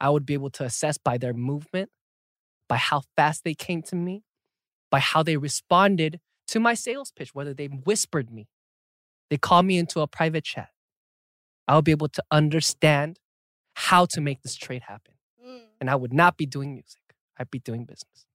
I 0.00 0.10
would 0.10 0.24
be 0.24 0.34
able 0.34 0.50
to 0.50 0.64
assess 0.64 0.96
by 0.96 1.18
their 1.18 1.32
movement, 1.32 1.90
by 2.68 2.76
how 2.76 3.02
fast 3.16 3.42
they 3.42 3.54
came 3.54 3.82
to 3.82 3.96
me, 3.96 4.22
by 4.88 5.00
how 5.00 5.24
they 5.24 5.36
responded 5.36 6.20
to 6.48 6.60
my 6.60 6.74
sales 6.74 7.10
pitch, 7.10 7.34
whether 7.34 7.52
they 7.52 7.66
whispered 7.66 8.30
me, 8.30 8.48
they 9.30 9.38
called 9.38 9.66
me 9.66 9.78
into 9.78 10.00
a 10.00 10.06
private 10.06 10.44
chat. 10.44 10.68
I 11.66 11.76
would 11.76 11.84
be 11.84 11.92
able 11.92 12.08
to 12.08 12.22
understand 12.30 13.18
how 13.74 14.04
to 14.06 14.20
make 14.20 14.42
this 14.42 14.54
trade 14.54 14.82
happen. 14.82 15.14
Mm. 15.44 15.60
And 15.80 15.90
I 15.90 15.96
would 15.96 16.12
not 16.12 16.36
be 16.36 16.46
doing 16.46 16.74
music, 16.74 17.02
I'd 17.38 17.50
be 17.50 17.58
doing 17.58 17.84
business. 17.84 18.26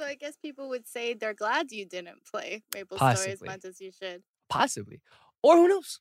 So 0.00 0.06
I 0.06 0.14
guess 0.14 0.34
people 0.34 0.70
would 0.70 0.86
say 0.86 1.12
they're 1.12 1.34
glad 1.34 1.70
you 1.72 1.84
didn't 1.84 2.24
play 2.24 2.62
Maple 2.72 2.96
Story 2.96 3.32
as 3.32 3.42
much 3.42 3.66
as 3.66 3.82
you 3.82 3.90
should. 3.92 4.22
Possibly. 4.48 5.02
Or 5.42 5.56
who 5.56 5.68
knows? 5.68 6.00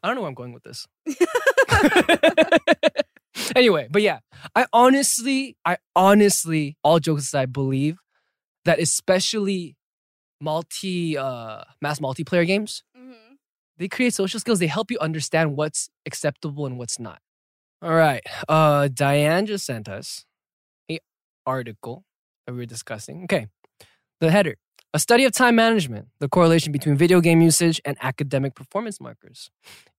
I 0.00 0.06
don't 0.06 0.14
know 0.14 0.22
where 0.22 0.28
I'm 0.28 0.34
going 0.34 0.52
with 0.52 0.62
this. 0.62 0.86
anyway, 3.56 3.88
but 3.90 4.02
yeah, 4.02 4.20
I 4.54 4.66
honestly, 4.72 5.56
I 5.64 5.78
honestly, 5.96 6.76
all 6.84 7.00
jokes 7.00 7.24
aside, 7.24 7.52
believe 7.52 7.98
that 8.64 8.78
especially 8.78 9.76
multi 10.40 11.18
uh 11.18 11.64
mass 11.82 11.98
multiplayer 11.98 12.46
games, 12.46 12.84
hmm 12.96 13.34
they 13.78 13.88
create 13.88 14.14
social 14.14 14.38
skills. 14.38 14.60
They 14.60 14.68
help 14.68 14.92
you 14.92 14.98
understand 15.00 15.56
what's 15.56 15.88
acceptable 16.06 16.66
and 16.66 16.78
what's 16.78 17.00
not. 17.00 17.18
All 17.82 17.94
right. 17.94 18.22
Uh 18.48 18.86
Diane 18.94 19.46
just 19.46 19.66
sent 19.66 19.88
us 19.88 20.24
article 21.50 22.04
that 22.46 22.52
we 22.52 22.58
were 22.58 22.72
discussing. 22.76 23.24
Okay. 23.24 23.48
The 24.20 24.30
header. 24.30 24.56
A 24.94 24.98
study 24.98 25.24
of 25.24 25.32
time 25.32 25.56
management, 25.56 26.08
the 26.20 26.28
correlation 26.28 26.72
between 26.72 26.96
video 26.96 27.20
game 27.20 27.40
usage 27.40 27.80
and 27.84 27.96
academic 28.00 28.54
performance 28.54 29.00
markers. 29.00 29.50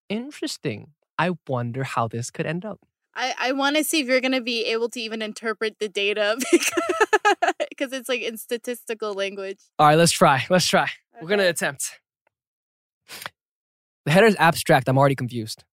Interesting. 0.10 0.92
I 1.18 1.32
wonder 1.48 1.84
how 1.84 2.08
this 2.08 2.32
could 2.32 2.46
end 2.46 2.66
up. 2.66 2.80
I, 3.14 3.34
I 3.38 3.52
want 3.52 3.76
to 3.76 3.84
see 3.84 4.00
if 4.00 4.08
you're 4.08 4.22
going 4.22 4.32
to 4.32 4.42
be 4.42 4.66
able 4.66 4.90
to 4.90 5.00
even 5.02 5.22
interpret 5.22 5.78
the 5.80 5.90
data 5.90 6.38
because 7.70 7.92
it's 7.92 8.08
like 8.08 8.22
in 8.22 8.38
statistical 8.38 9.14
language. 9.14 9.60
All 9.78 9.88
right, 9.88 9.98
let's 9.98 10.12
try. 10.12 10.46
Let's 10.50 10.68
try. 10.68 10.90
We're 11.22 11.28
going 11.28 11.40
to 11.40 11.50
attempt. 11.50 12.00
The 14.06 14.12
header 14.12 14.28
is 14.28 14.38
abstract. 14.40 14.88
I'm 14.90 14.98
already 14.98 15.16
confused. 15.16 15.64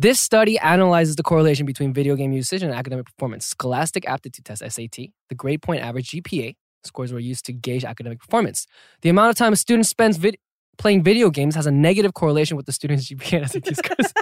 This 0.00 0.20
study 0.20 0.60
analyzes 0.60 1.16
the 1.16 1.24
correlation 1.24 1.66
between 1.66 1.92
video 1.92 2.14
game 2.14 2.30
usage 2.30 2.62
and 2.62 2.72
academic 2.72 3.06
performance. 3.06 3.44
Scholastic 3.44 4.08
Aptitude 4.08 4.44
Test, 4.44 4.62
SAT, 4.62 5.08
the 5.28 5.34
grade 5.34 5.60
point 5.60 5.82
average 5.82 6.12
GPA 6.12 6.54
scores 6.84 7.12
were 7.12 7.18
used 7.18 7.44
to 7.46 7.52
gauge 7.52 7.84
academic 7.84 8.20
performance. 8.20 8.68
The 9.02 9.08
amount 9.08 9.30
of 9.30 9.36
time 9.36 9.52
a 9.52 9.56
student 9.56 9.86
spends 9.86 10.16
vid- 10.16 10.38
playing 10.78 11.02
video 11.02 11.30
games 11.30 11.56
has 11.56 11.66
a 11.66 11.72
negative 11.72 12.14
correlation 12.14 12.56
with 12.56 12.66
the 12.66 12.72
student's 12.72 13.10
GPA 13.10 13.42
and 13.42 13.50
SAT 13.50 13.76
scores. 13.84 14.12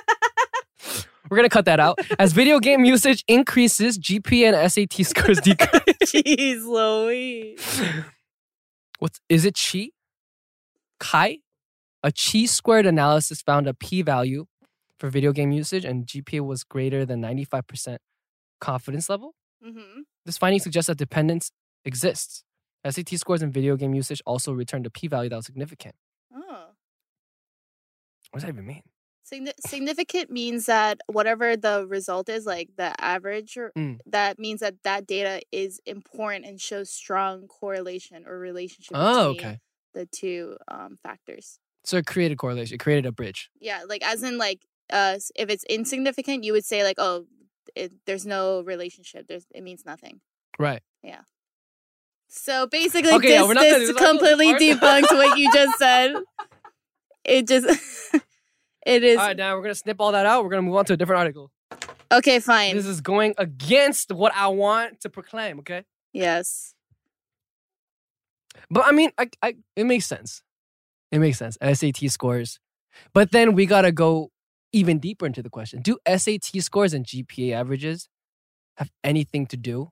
We're 1.29 1.37
going 1.37 1.49
to 1.49 1.53
cut 1.53 1.67
that 1.67 1.79
out. 1.79 1.99
As 2.19 2.33
video 2.33 2.59
game 2.59 2.87
usage 2.87 3.23
increases, 3.29 3.99
GPA 3.99 4.55
and 4.55 4.73
SAT 4.73 5.05
scores 5.07 5.41
decrease. 5.41 5.83
Jeez 6.07 6.65
Louise. 6.65 7.83
What's 8.99 9.21
is 9.29 9.45
it 9.45 9.59
chi? 9.59 9.91
Chi? 10.99 11.41
A 12.03 12.13
chi 12.13 12.47
squared 12.47 12.87
analysis 12.87 13.43
found 13.43 13.67
a 13.67 13.75
p 13.75 14.01
value 14.01 14.47
for 14.99 15.11
video 15.11 15.33
game 15.33 15.53
usage 15.53 15.85
and 15.85 16.07
GPA 16.07 16.41
was 16.45 16.65
greater 16.65 17.05
than 17.05 17.21
95% 17.21 17.99
confidence 18.61 19.09
level. 19.09 19.35
hmm 19.63 20.01
This 20.25 20.39
finding 20.39 20.61
suggests 20.61 20.87
that 20.89 20.99
dependence 20.99 21.51
exists. 21.85 22.43
SAT 22.89 23.19
scores 23.19 23.43
and 23.43 23.53
video 23.53 23.77
game 23.77 23.95
usage 23.95 24.23
also 24.27 24.53
returned 24.53 24.87
a 24.87 24.91
p 24.91 25.09
value 25.09 25.29
that 25.31 25.37
was 25.37 25.47
significant. 25.47 25.95
Oh. 26.35 26.69
What 28.31 28.41
does 28.41 28.43
that 28.43 28.49
even 28.53 28.67
mean? 28.67 28.83
Signi- 29.31 29.53
significant 29.67 30.31
means 30.31 30.67
that 30.67 31.01
whatever 31.09 31.57
the 31.57 31.85
result 31.89 32.29
is, 32.29 32.47
like 32.47 32.71
the 32.77 32.93
average, 33.03 33.59
Mm. 33.77 33.99
that 34.07 34.39
means 34.39 34.61
that 34.61 34.83
that 34.85 35.07
data 35.07 35.41
is 35.51 35.81
important 35.85 36.45
and 36.45 36.61
shows 36.61 36.91
strong 36.91 37.49
correlation 37.49 38.25
or 38.25 38.39
relationship 38.39 38.93
Oh, 38.97 39.33
between 39.35 39.47
okay. 39.51 39.59
the 39.95 40.07
two 40.07 40.57
um, 40.69 40.97
factors. 41.03 41.59
So 41.83 41.97
it 41.97 42.07
created 42.07 42.39
correlation. 42.39 42.75
It 42.77 42.79
created 42.79 43.05
a 43.07 43.13
bridge. 43.13 43.51
Yeah, 43.61 43.83
like 43.89 44.05
as 44.07 44.23
in 44.23 44.39
like 44.39 44.61
uh, 44.93 45.19
if 45.35 45.51
it's 45.51 45.65
insignificant, 45.65 46.45
you 46.45 46.53
would 46.53 46.65
say 46.65 46.85
like, 46.85 46.97
oh, 46.99 47.27
it, 47.75 47.93
there's 48.07 48.27
no 48.27 48.63
relationship. 48.63 49.27
There's 49.29 49.47
it 49.55 49.63
means 49.63 49.85
nothing. 49.85 50.21
Right. 50.59 50.83
Yeah. 51.03 51.21
So 52.29 52.67
basically, 52.67 53.13
Okay, 53.13 53.39
this, 53.39 53.49
not 53.49 53.61
this 53.61 53.89
this 53.89 53.97
completely 53.97 54.55
debunked 54.55 55.13
what 55.13 55.39
you 55.39 55.53
just 55.53 55.79
said. 55.79 56.15
It 57.29 57.49
just, 57.49 57.67
it 58.87 59.03
is 59.03 59.19
All 59.19 59.27
right, 59.27 59.37
now 59.37 59.57
we're 59.57 59.63
going 59.63 59.73
to 59.75 59.79
snip 59.81 60.01
all 60.01 60.13
that 60.13 60.27
out. 60.27 60.45
We're 60.45 60.51
going 60.51 60.63
to 60.63 60.69
move 60.69 60.77
on 60.77 60.85
to 60.85 60.93
a 60.93 60.97
different 60.97 61.19
article. 61.19 61.51
okay. 62.13 62.39
Fine. 62.39 62.77
This 62.77 62.87
is 62.87 63.01
going 63.01 63.35
against 63.37 64.13
what 64.13 64.33
I 64.37 64.47
want 64.47 65.01
to 65.01 65.11
proclaim, 65.11 65.59
okay? 65.59 65.83
yes. 66.13 66.75
But 68.71 68.87
I 68.87 68.93
mean, 68.93 69.11
I, 69.19 69.29
I, 69.43 69.57
it 69.75 69.87
makes 69.87 70.07
sense. 70.07 70.43
It 71.11 71.19
makes 71.19 71.37
sense. 71.39 71.59
SAT 71.61 72.11
scores. 72.11 72.61
But 73.13 73.33
then 73.33 73.55
we 73.55 73.67
got 73.67 73.83
to 73.83 73.91
go 73.91 74.31
even 74.77 74.99
deeper 74.99 75.25
into 75.27 75.43
the 75.43 75.49
question. 75.51 75.81
Do 75.81 75.99
SAT 76.07 76.45
scores 76.61 76.93
and 76.93 77.05
GPA 77.07 77.53
averages 77.53 78.09
have 78.77 78.91
anything 79.03 79.47
to 79.47 79.57
do? 79.57 79.89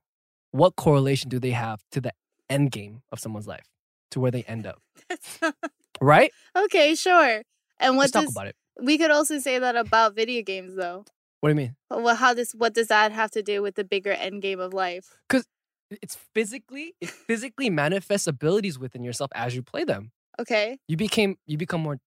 What 0.50 0.76
correlation 0.76 1.30
do 1.30 1.40
they 1.40 1.52
have 1.52 1.80
to 1.92 2.00
the 2.02 2.12
end 2.50 2.70
game 2.70 3.00
of 3.10 3.18
someone's 3.18 3.46
life, 3.48 3.64
to 4.10 4.20
where 4.20 4.30
they 4.30 4.42
end 4.44 4.66
up? 4.66 4.80
Right? 6.00 6.32
okay. 6.56 6.94
Sure. 6.96 7.42
And 7.78 7.96
what 7.96 8.02
Let's 8.02 8.12
talk 8.12 8.24
does 8.24 8.32
about 8.34 8.48
it. 8.48 8.56
we 8.82 8.98
could 8.98 9.12
also 9.12 9.38
say 9.38 9.58
that 9.60 9.76
about 9.76 10.14
video 10.14 10.42
games 10.42 10.74
though? 10.74 11.04
What 11.40 11.48
do 11.48 11.52
you 11.52 11.56
mean? 11.56 11.76
Well, 11.88 12.16
how 12.16 12.34
does 12.34 12.52
what 12.52 12.74
does 12.74 12.88
that 12.88 13.12
have 13.12 13.30
to 13.30 13.42
do 13.42 13.62
with 13.62 13.76
the 13.76 13.84
bigger 13.84 14.10
end 14.12 14.42
game 14.42 14.58
of 14.60 14.74
life? 14.74 15.14
Because 15.28 15.46
it's 15.90 16.16
physically, 16.34 16.94
it 17.00 17.10
physically 17.10 17.70
manifests 17.70 18.26
abilities 18.26 18.78
within 18.78 19.04
yourself 19.04 19.30
as 19.34 19.54
you 19.54 19.62
play 19.62 19.84
them. 19.84 20.10
Okay. 20.40 20.78
You 20.88 20.96
became, 20.96 21.36
you 21.46 21.56
become 21.56 21.80
more, 21.82 21.98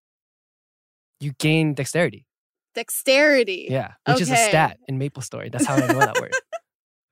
you 1.21 1.31
gain 1.39 1.73
dexterity. 1.73 2.26
Dexterity. 2.77 3.65
Yeah, 3.71 3.93
which 4.07 4.21
is 4.21 4.29
a 4.29 4.35
stat 4.37 4.77
in 4.87 4.99
Maple 4.99 5.23
Story. 5.23 5.49
That's 5.49 5.65
how 5.65 5.75
I 5.75 5.87
know 5.87 5.97
that 5.99 6.21
word. 6.21 6.33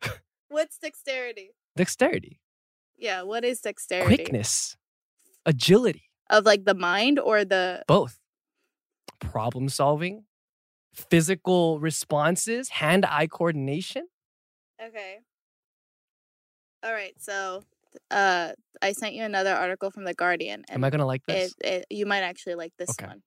What's 0.49 0.77
dexterity? 0.77 1.49
Dexterity, 1.75 2.39
Yeah. 2.97 3.23
What 3.23 3.43
is 3.43 3.61
dexterity? 3.61 4.15
quickness, 4.15 4.77
agility, 5.45 6.03
Of 6.29 6.45
like 6.45 6.65
the 6.65 6.75
mind 6.75 7.17
or 7.19 7.43
the 7.43 7.83
both. 7.87 8.19
Problem 9.19 9.67
solving, 9.69 10.25
physical 10.93 11.79
responses, 11.79 12.69
hand 12.69 13.05
eye 13.05 13.25
coordination. 13.27 14.05
Okay. 14.79 15.17
All 16.83 16.93
right. 16.93 17.15
So, 17.19 17.63
uh, 18.11 18.51
I 18.83 18.91
sent 18.91 19.15
you 19.15 19.23
another 19.23 19.53
article 19.55 19.89
from 19.89 20.03
the 20.03 20.13
Guardian, 20.13 20.63
Am 20.69 20.83
I 20.83 20.89
going 20.91 20.99
to 20.99 21.05
like 21.05 21.25
this? 21.25 21.55
it, 21.61 21.67
it 21.67 21.85
you 21.89 22.05
might 22.05 22.21
actually 22.21 22.55
like 22.55 22.73
this 22.77 22.91
Okay. 22.91 23.07
one. 23.07 23.23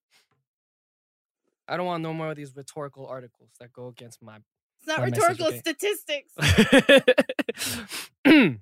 I 1.69 1.77
don't 1.77 1.87
want 1.87 2.03
no 2.03 2.15
more 2.15 2.31
of 2.31 2.37
these 2.37 2.55
rhetorical 2.57 3.07
articles 3.07 3.51
that 3.61 3.73
go 3.73 3.89
against 3.89 4.23
my. 4.23 4.37
It's 4.79 4.87
not 4.87 5.01
My 5.01 5.07
message, 5.07 5.19
rhetorical 5.19 5.47
okay. 5.49 5.59
statistics. 5.59 6.33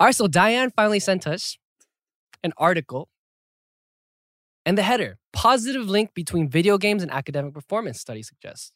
All 0.00 0.06
right, 0.06 0.14
so 0.14 0.28
Diane 0.28 0.70
finally 0.70 1.00
sent 1.00 1.26
us 1.26 1.58
an 2.42 2.52
article 2.56 3.08
and 4.64 4.78
the 4.78 4.82
header 4.82 5.18
positive 5.32 5.88
link 5.88 6.14
between 6.14 6.48
video 6.48 6.78
games 6.78 7.02
and 7.02 7.10
academic 7.10 7.52
performance 7.52 8.00
study 8.00 8.22
suggests. 8.22 8.72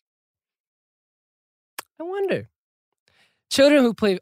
I 2.00 2.02
wonder. 2.02 2.48
Children 3.50 3.84
who 3.84 3.94
play 3.94 4.18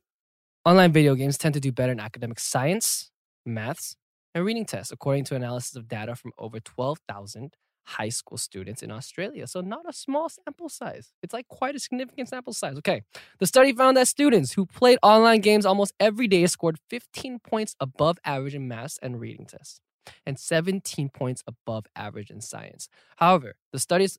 online 0.65 0.93
video 0.93 1.15
games 1.15 1.39
tend 1.39 1.55
to 1.55 1.61
do 1.61 1.73
better 1.73 1.93
in 1.93 2.01
academic 2.01 2.39
science, 2.39 3.11
maths, 3.47 3.97
and 4.35 4.45
reading 4.45 4.65
tests, 4.65 4.93
according 4.93 5.25
to 5.25 5.35
analysis 5.35 5.75
of 5.77 5.89
data 5.89 6.15
from 6.15 6.33
over 6.39 6.61
12,000 6.61 7.55
high 7.85 8.09
school 8.09 8.39
students 8.39 8.83
in 8.83 8.91
Australia. 8.91 9.47
So, 9.47 9.61
not 9.61 9.85
a 9.89 9.93
small 9.93 10.29
sample 10.29 10.69
size. 10.69 11.13
It's 11.23 11.33
like 11.33 11.49
quite 11.49 11.75
a 11.75 11.79
significant 11.79 12.29
sample 12.29 12.53
size. 12.53 12.77
Okay. 12.79 13.03
The 13.39 13.47
study 13.47 13.73
found 13.73 13.97
that 13.97 14.09
students 14.09 14.53
who 14.53 14.67
played 14.67 14.99
online 15.03 15.41
games 15.41 15.67
almost 15.67 15.93
every 15.99 16.29
day 16.29 16.47
scored 16.47 16.79
15 16.91 17.41
points 17.41 17.75
above 17.81 18.19
average 18.25 18.55
in 18.55 18.69
maths 18.69 18.99
and 19.03 19.21
reading 19.21 19.47
tests 19.47 19.81
and 20.27 20.39
17 20.39 21.09
points 21.11 21.43
above 21.47 21.87
average 21.95 22.31
in 22.31 22.41
science. 22.41 22.89
However, 23.17 23.55
the 23.73 23.79
studies, 23.79 24.19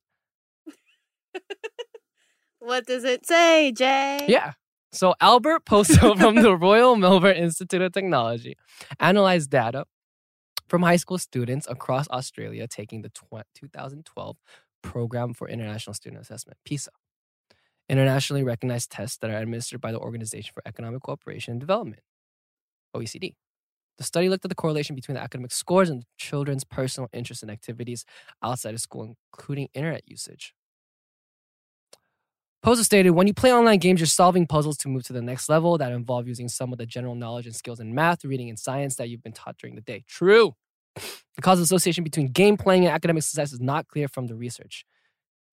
what 2.60 2.86
does 2.86 3.04
it 3.04 3.26
say, 3.26 3.72
Jay? 3.72 4.26
yeah. 4.28 4.54
So 4.92 5.16
Albert 5.20 5.66
Posso 5.66 6.14
from 6.16 6.36
the 6.36 6.56
Royal 6.58 6.96
Melbourne 6.96 7.36
Institute 7.36 7.82
of 7.82 7.92
Technology 7.94 8.56
analyzed 9.00 9.50
data 9.50 9.86
from 10.74 10.82
high 10.82 10.96
school 10.96 11.20
students 11.20 11.68
across 11.70 12.10
Australia 12.10 12.68
taking 12.68 13.04
the 13.04 13.10
2012 13.10 14.38
Program 14.82 15.32
for 15.32 15.48
International 15.48 15.94
Student 15.94 16.24
Assessment, 16.24 16.58
PISA. 16.66 16.90
internationally 17.88 18.42
recognized 18.42 18.90
tests 18.90 19.18
that 19.18 19.30
are 19.30 19.38
administered 19.38 19.80
by 19.80 19.92
the 19.92 20.00
Organization 20.00 20.52
for 20.52 20.64
Economic 20.66 21.04
Cooperation 21.04 21.52
and 21.52 21.60
Development, 21.60 22.02
OECD. 22.96 23.36
The 24.00 24.04
study 24.04 24.30
looked 24.30 24.46
at 24.46 24.50
the 24.50 24.56
correlation 24.56 24.96
between 24.96 25.14
the 25.14 25.22
academic 25.22 25.52
scores 25.52 25.92
and 25.92 26.06
children's 26.18 26.64
personal 26.64 27.08
interests 27.14 27.44
and 27.44 27.52
activities 27.52 28.04
outside 28.42 28.74
of 28.74 28.82
school, 28.82 29.16
including 29.32 29.68
internet 29.76 30.02
usage. 30.08 30.56
Posa 32.64 32.84
stated, 32.84 33.12
when 33.12 33.28
you 33.28 33.34
play 33.36 33.54
online 33.54 33.78
games, 33.78 34.00
you're 34.00 34.08
solving 34.08 34.48
puzzles 34.48 34.78
to 34.78 34.88
move 34.90 35.04
to 35.04 35.14
the 35.14 35.22
next 35.22 35.50
level 35.50 35.78
that 35.78 35.92
involve 35.92 36.28
using 36.28 36.50
some 36.50 36.72
of 36.72 36.80
the 36.80 36.86
general 36.88 37.14
knowledge 37.14 37.46
and 37.46 37.56
skills 37.56 37.80
in 37.80 37.94
math, 37.94 38.26
reading, 38.26 38.50
and 38.50 38.58
science 38.58 38.96
that 38.96 39.10
you've 39.10 39.22
been 39.22 39.34
taught 39.34 39.58
during 39.60 39.76
the 39.76 39.82
day. 39.82 40.04
True. 40.08 40.56
The 40.96 41.42
causal 41.42 41.64
association 41.64 42.04
between 42.04 42.28
game 42.28 42.58
playing 42.58 42.86
and 42.86 42.94
academic 42.94 43.24
success 43.24 43.54
is 43.54 43.60
not 43.60 43.88
clear 43.88 44.08
from 44.08 44.28
the 44.28 44.36
research. 44.36 44.86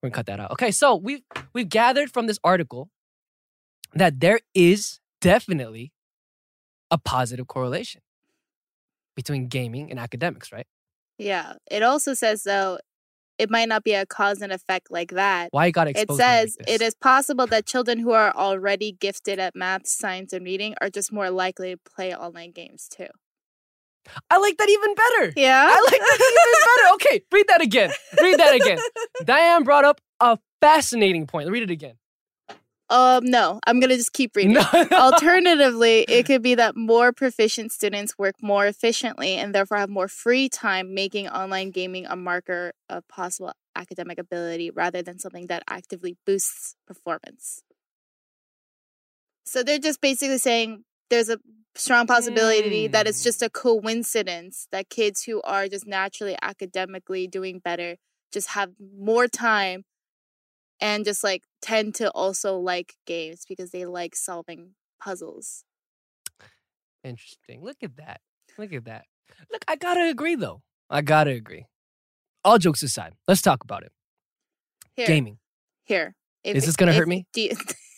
We're 0.02 0.08
gonna 0.10 0.16
cut 0.16 0.26
that 0.26 0.40
out. 0.40 0.50
Okay, 0.52 0.70
so 0.70 0.94
we've 0.96 1.22
we've 1.52 1.68
gathered 1.68 2.10
from 2.10 2.26
this 2.26 2.38
article 2.44 2.90
that 3.94 4.20
there 4.20 4.40
is 4.54 5.00
definitely 5.20 5.92
a 6.90 6.98
positive 6.98 7.46
correlation 7.46 8.02
between 9.16 9.48
gaming 9.48 9.90
and 9.90 9.98
academics, 9.98 10.52
right? 10.52 10.66
Yeah. 11.18 11.54
It 11.70 11.82
also 11.82 12.14
says 12.14 12.42
though 12.44 12.78
it 13.38 13.50
might 13.50 13.68
not 13.68 13.84
be 13.84 13.94
a 13.94 14.04
cause 14.04 14.42
and 14.42 14.52
effect 14.52 14.90
like 14.90 15.12
that. 15.12 15.48
Why 15.50 15.66
you 15.66 15.72
gotta 15.72 15.98
It 15.98 16.08
like 16.10 16.18
says 16.18 16.56
this? 16.56 16.74
it 16.74 16.82
is 16.82 16.94
possible 16.94 17.46
that 17.46 17.66
children 17.66 17.98
who 17.98 18.12
are 18.12 18.34
already 18.34 18.92
gifted 18.92 19.38
at 19.38 19.56
math, 19.56 19.86
science, 19.86 20.32
and 20.34 20.44
reading 20.44 20.74
are 20.80 20.90
just 20.90 21.10
more 21.10 21.30
likely 21.30 21.72
to 21.72 21.78
play 21.78 22.14
online 22.14 22.52
games 22.52 22.86
too. 22.88 23.06
I 24.30 24.38
like 24.38 24.56
that 24.56 24.68
even 24.68 24.94
better. 24.94 25.32
Yeah. 25.36 25.66
I 25.68 25.80
like 25.80 26.00
that 26.00 26.18
even 26.20 26.52
better. 26.52 26.94
Okay, 26.94 27.22
read 27.32 27.46
that 27.48 27.60
again. 27.62 27.90
Read 28.20 28.38
that 28.38 28.54
again. 28.54 28.78
Diane 29.24 29.64
brought 29.64 29.84
up 29.84 30.00
a 30.20 30.38
fascinating 30.60 31.26
point. 31.26 31.48
Read 31.50 31.62
it 31.62 31.70
again. 31.70 31.94
Um, 32.90 33.24
no, 33.24 33.60
I'm 33.66 33.78
gonna 33.78 33.96
just 33.96 34.12
keep 34.12 34.34
reading. 34.34 34.54
No. 34.54 34.64
Alternatively, 34.92 36.04
it 36.08 36.26
could 36.26 36.42
be 36.42 36.56
that 36.56 36.76
more 36.76 37.12
proficient 37.12 37.70
students 37.70 38.18
work 38.18 38.34
more 38.42 38.66
efficiently 38.66 39.36
and 39.36 39.54
therefore 39.54 39.78
have 39.78 39.88
more 39.88 40.08
free 40.08 40.48
time, 40.48 40.92
making 40.92 41.28
online 41.28 41.70
gaming 41.70 42.06
a 42.06 42.16
marker 42.16 42.72
of 42.88 43.06
possible 43.06 43.52
academic 43.76 44.18
ability 44.18 44.70
rather 44.70 45.02
than 45.02 45.20
something 45.20 45.46
that 45.46 45.62
actively 45.70 46.16
boosts 46.26 46.74
performance. 46.86 47.62
So 49.44 49.62
they're 49.62 49.78
just 49.78 50.00
basically 50.00 50.38
saying 50.38 50.82
there's 51.10 51.28
a 51.28 51.38
strong 51.74 52.06
possibility 52.06 52.86
that 52.88 53.06
it's 53.06 53.20
Mm. 53.20 53.24
just 53.24 53.42
a 53.42 53.50
coincidence 53.50 54.66
that 54.72 54.88
kids 54.90 55.22
who 55.24 55.40
are 55.42 55.68
just 55.68 55.86
naturally 55.86 56.36
academically 56.42 57.26
doing 57.26 57.58
better 57.60 57.96
just 58.32 58.48
have 58.50 58.70
more 58.78 59.26
time 59.28 59.84
and 60.80 61.04
just 61.04 61.22
like 61.22 61.44
tend 61.62 61.94
to 61.96 62.10
also 62.12 62.56
like 62.58 62.94
games 63.06 63.44
because 63.48 63.70
they 63.70 63.84
like 63.84 64.14
solving 64.16 64.74
puzzles. 65.00 65.64
Interesting. 67.04 67.62
Look 67.62 67.78
at 67.82 67.96
that. 67.96 68.20
Look 68.58 68.72
at 68.72 68.84
that. 68.84 69.04
Look, 69.50 69.64
I 69.68 69.76
gotta 69.76 70.08
agree 70.08 70.34
though. 70.34 70.62
I 70.90 71.02
gotta 71.02 71.30
agree. 71.30 71.66
All 72.44 72.58
jokes 72.58 72.82
aside, 72.82 73.14
let's 73.28 73.42
talk 73.42 73.62
about 73.64 73.82
it. 73.84 73.92
Here, 74.96 75.06
Gaming. 75.06 75.38
here. 75.84 76.14
If, 76.42 76.56
Is 76.56 76.66
this 76.66 76.76
gonna 76.76 76.92
hurt 76.92 77.08
me? 77.08 77.26
do 77.32 77.42
you- 77.42 77.56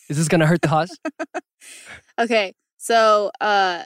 Is 0.09 0.17
this 0.17 0.27
gonna 0.27 0.45
hurt 0.45 0.61
the 0.61 0.67
cause? 0.75 0.97
okay, 2.19 2.53
so 2.83 3.31
uh, 3.39 3.85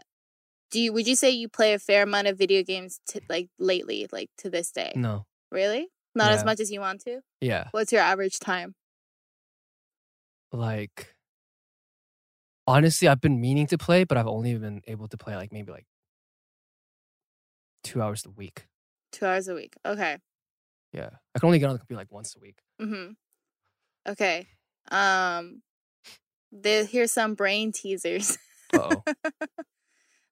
do 0.71 0.79
you 0.79 0.91
would 0.91 1.05
you 1.05 1.15
say 1.15 1.29
you 1.29 1.47
play 1.47 1.73
a 1.73 1.79
fair 1.79 2.01
amount 2.01 2.25
of 2.25 2.35
video 2.35 2.63
games 2.63 2.99
to, 3.09 3.21
like 3.29 3.47
lately, 3.59 4.07
like 4.11 4.31
to 4.39 4.49
this 4.49 4.71
day? 4.71 4.91
no. 4.95 5.27
Really? 5.51 5.87
Not 6.15 6.31
as 6.31 6.43
much 6.43 6.59
as 6.59 6.71
you 6.71 6.79
want 6.79 7.01
to. 7.01 7.19
Yeah. 7.41 7.67
What's 7.69 7.91
your 7.91 8.01
average 8.01 8.39
time? 8.39 8.73
Like 10.51 11.13
honestly, 12.65 13.07
I've 13.07 13.21
been 13.21 13.39
meaning 13.39 13.67
to 13.67 13.77
play, 13.77 14.03
but 14.03 14.17
I've 14.17 14.25
only 14.25 14.55
been 14.55 14.81
able 14.87 15.07
to 15.09 15.17
play 15.17 15.35
like 15.35 15.53
maybe 15.53 15.71
like 15.71 15.85
two 17.83 18.01
hours 18.01 18.25
a 18.25 18.31
week. 18.31 18.65
Two 19.11 19.27
hours 19.27 19.47
a 19.47 19.53
week. 19.53 19.75
Okay. 19.85 20.17
Yeah. 20.91 21.09
I 21.35 21.39
can 21.39 21.45
only 21.45 21.59
get 21.59 21.67
on 21.67 21.73
the 21.73 21.79
computer 21.79 21.99
like 21.99 22.11
once 22.11 22.35
a 22.35 22.39
week. 22.39 22.57
Mm-hmm. 22.81 23.11
Okay. 24.11 24.47
Um, 24.89 25.61
there, 26.51 26.83
here's 26.83 27.11
some 27.11 27.35
brain 27.35 27.71
teasers. 27.71 28.39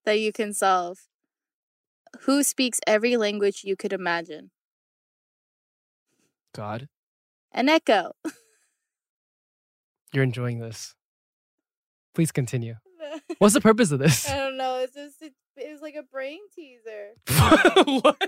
That 0.06 0.20
you 0.20 0.32
can 0.32 0.54
solve. 0.54 1.00
Who 2.22 2.44
speaks 2.44 2.80
every 2.86 3.18
language 3.18 3.62
you 3.64 3.76
could 3.76 3.92
imagine? 3.92 4.52
God. 6.54 6.88
An 7.52 7.70
echo. 7.70 8.12
You're 10.14 10.24
enjoying 10.24 10.60
this. 10.60 10.94
Please 12.14 12.32
continue. 12.32 12.76
What's 13.40 13.54
the 13.56 13.62
purpose 13.62 13.92
of 13.92 14.00
this? 14.00 14.30
I 14.30 14.38
don't 14.38 14.58
know. 14.58 14.78
It's 14.80 14.94
just 14.94 15.22
it, 15.22 15.34
it's 15.58 15.82
like 15.82 15.96
a 15.96 16.04
brain 16.04 16.40
teaser. 16.56 17.14
what? 18.02 18.22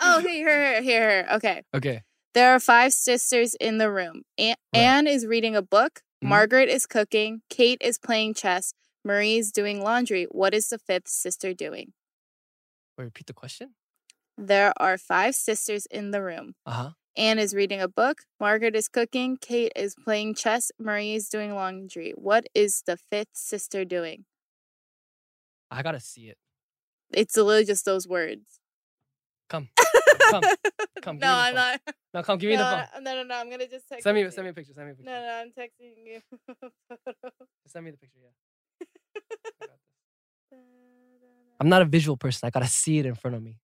Oh, 0.00 0.20
here, 0.20 0.32
here, 0.32 0.82
here, 0.82 0.82
here. 0.82 1.28
Okay. 1.34 1.62
Okay. 1.74 2.02
There 2.34 2.54
are 2.54 2.58
five 2.60 2.92
sisters 2.92 3.54
in 3.60 3.78
the 3.78 3.90
room. 3.90 4.22
An- 4.38 4.56
Right. 4.74 4.80
Anne 4.80 5.06
is 5.06 5.26
reading 5.26 5.54
a 5.56 5.62
book. 5.62 6.00
Mhm. 6.24 6.28
Margaret 6.28 6.68
is 6.68 6.86
cooking. 6.86 7.42
Kate 7.50 7.78
is 7.82 7.98
playing 7.98 8.34
chess. 8.34 8.72
Marie 9.04 9.38
is 9.38 9.52
doing 9.52 9.82
laundry. 9.82 10.26
What 10.30 10.54
is 10.54 10.68
the 10.68 10.78
fifth 10.78 11.08
sister 11.08 11.54
doing? 11.54 11.92
Wait, 12.96 13.04
repeat 13.04 13.26
the 13.26 13.32
question. 13.32 13.74
There 14.36 14.72
are 14.76 14.98
five 14.98 15.34
sisters 15.34 15.86
in 15.86 16.10
the 16.10 16.22
room. 16.22 16.54
Uh 16.66 16.70
huh. 16.70 16.90
Anne 17.16 17.40
is 17.40 17.52
reading 17.52 17.80
a 17.80 17.88
book. 17.88 18.22
Margaret 18.38 18.76
is 18.76 18.88
cooking. 18.88 19.36
Kate 19.36 19.72
is 19.74 19.96
playing 19.96 20.36
chess. 20.36 20.70
Marie 20.78 21.14
is 21.14 21.28
doing 21.28 21.54
laundry. 21.54 22.12
What 22.14 22.46
is 22.54 22.82
the 22.86 22.96
fifth 22.96 23.34
sister 23.34 23.84
doing? 23.84 24.24
I 25.70 25.82
gotta 25.82 26.00
see 26.00 26.28
it. 26.28 26.38
It's 27.12 27.36
literally 27.36 27.64
just 27.64 27.84
those 27.84 28.06
words. 28.06 28.60
Come. 29.48 29.68
Come. 30.30 30.44
Come. 31.02 31.18
no, 31.18 31.32
I'm 31.32 31.54
phone. 31.54 31.54
not. 31.54 31.80
No, 32.14 32.22
come. 32.22 32.38
Give 32.38 32.50
me 32.50 32.56
no, 32.56 32.64
the 32.64 32.88
phone. 32.92 33.04
no, 33.04 33.14
no, 33.14 33.22
no. 33.22 33.34
I'm 33.36 33.50
gonna 33.50 33.68
just 33.68 33.88
text. 33.88 34.04
Send 34.04 34.14
me. 34.14 34.24
to 34.24 34.30
Send 34.30 34.44
me 34.44 34.50
a 34.50 34.54
picture. 34.54 34.72
Send 34.74 34.86
me 34.86 34.92
a 34.92 34.94
picture. 34.94 35.10
No, 35.10 35.20
no, 35.20 35.42
I'm 35.42 35.48
texting 35.48 35.94
you. 36.04 36.20
Send 37.66 37.84
me 37.84 37.90
the 37.90 37.98
picture. 37.98 38.18
Yeah. 38.22 38.30
I 39.30 39.66
got 39.66 39.78
this. 40.50 40.58
I'm 41.60 41.68
not 41.68 41.82
a 41.82 41.86
visual 41.86 42.16
person. 42.16 42.46
I 42.46 42.50
gotta 42.50 42.68
see 42.68 42.98
it 42.98 43.06
in 43.06 43.14
front 43.14 43.36
of 43.36 43.42
me. 43.42 43.58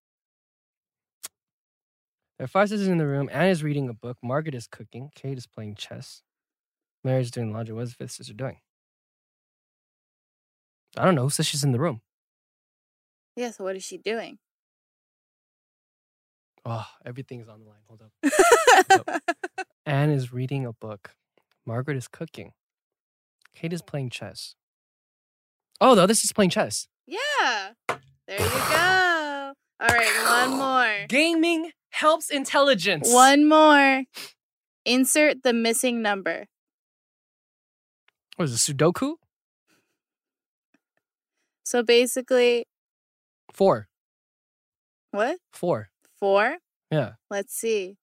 There 2.38 2.44
are 2.44 2.48
five 2.48 2.68
sisters 2.68 2.88
in 2.88 2.98
the 2.98 3.06
room. 3.06 3.28
Anne 3.32 3.48
is 3.48 3.62
reading 3.62 3.88
a 3.88 3.94
book. 3.94 4.18
Margaret 4.22 4.54
is 4.54 4.66
cooking. 4.66 5.10
Kate 5.14 5.38
is 5.38 5.46
playing 5.46 5.76
chess. 5.76 6.22
Mary 7.04 7.20
is 7.22 7.30
doing 7.30 7.52
laundry. 7.52 7.74
What 7.74 7.82
is 7.84 7.90
the 7.90 7.96
fifth 7.96 8.12
sister 8.12 8.34
doing? 8.34 8.58
I 10.96 11.04
don't 11.04 11.14
know. 11.14 11.22
Who 11.22 11.30
says 11.30 11.46
she's 11.46 11.64
in 11.64 11.72
the 11.72 11.80
room? 11.80 12.00
yeah. 13.36 13.50
So 13.50 13.64
what 13.64 13.76
is 13.76 13.84
she 13.84 13.98
doing? 13.98 14.38
Oh, 16.64 16.86
everything's 17.04 17.48
on 17.48 17.60
the 17.60 17.66
line. 17.68 17.80
Hold 17.88 18.02
up. 18.02 19.22
Anne 19.86 20.10
is 20.10 20.32
reading 20.32 20.64
a 20.66 20.72
book. 20.72 21.10
Margaret 21.66 21.96
is 21.96 22.08
cooking. 22.08 22.52
Kate 23.54 23.72
is 23.72 23.82
playing 23.82 24.10
chess. 24.10 24.54
Oh, 25.80 25.94
the 25.94 26.06
this 26.06 26.24
is 26.24 26.32
playing 26.32 26.50
chess. 26.50 26.86
yeah. 27.06 27.70
There 28.26 28.40
you 28.40 28.46
go. 28.48 29.52
All 29.80 29.88
right, 29.88 30.48
one 30.48 30.58
more. 30.58 31.06
Gaming 31.08 31.72
helps 31.90 32.30
intelligence. 32.30 33.12
One 33.12 33.46
more. 33.46 34.04
Insert 34.86 35.42
the 35.42 35.52
missing 35.52 36.00
number. 36.00 36.46
What 38.36 38.46
is 38.46 38.54
it, 38.68 38.76
Sudoku? 38.76 39.14
So 41.64 41.82
basically, 41.82 42.66
Four. 43.52 43.88
what? 45.10 45.38
Four. 45.52 45.88
Four? 46.18 46.56
Yeah. 46.90 47.12
Let's 47.30 47.54
see. 47.54 47.96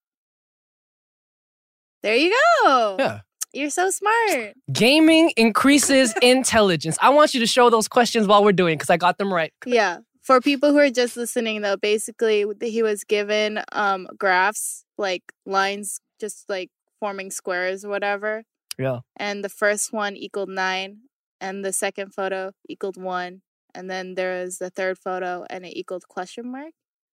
There 2.02 2.16
you 2.16 2.34
go. 2.64 2.96
Yeah. 2.98 3.20
You're 3.52 3.70
so 3.70 3.90
smart. 3.90 4.54
Gaming 4.72 5.32
increases 5.36 6.14
intelligence. 6.22 6.96
I 7.00 7.10
want 7.10 7.34
you 7.34 7.40
to 7.40 7.46
show 7.46 7.70
those 7.70 7.88
questions 7.88 8.26
while 8.26 8.42
we're 8.44 8.52
doing 8.52 8.76
because 8.76 8.90
I 8.90 8.96
got 8.96 9.18
them 9.18 9.32
right. 9.32 9.52
Yeah. 9.66 9.98
For 10.22 10.40
people 10.40 10.72
who 10.72 10.78
are 10.78 10.90
just 10.90 11.16
listening 11.16 11.62
though, 11.62 11.76
basically 11.76 12.46
he 12.62 12.82
was 12.82 13.04
given 13.04 13.62
um 13.72 14.08
graphs, 14.16 14.84
like 14.96 15.22
lines 15.44 16.00
just 16.20 16.48
like 16.48 16.70
forming 17.00 17.30
squares 17.30 17.84
or 17.84 17.88
whatever. 17.88 18.44
Yeah. 18.78 19.00
And 19.16 19.44
the 19.44 19.48
first 19.48 19.92
one 19.92 20.16
equaled 20.16 20.48
nine, 20.48 20.98
and 21.42 21.64
the 21.64 21.72
second 21.72 22.14
photo 22.14 22.52
equaled 22.68 22.96
one. 22.96 23.42
And 23.74 23.90
then 23.90 24.14
there 24.14 24.42
was 24.42 24.58
the 24.58 24.70
third 24.70 24.98
photo 24.98 25.44
and 25.50 25.66
it 25.66 25.76
equaled 25.76 26.06
question 26.08 26.50
mark. 26.50 26.72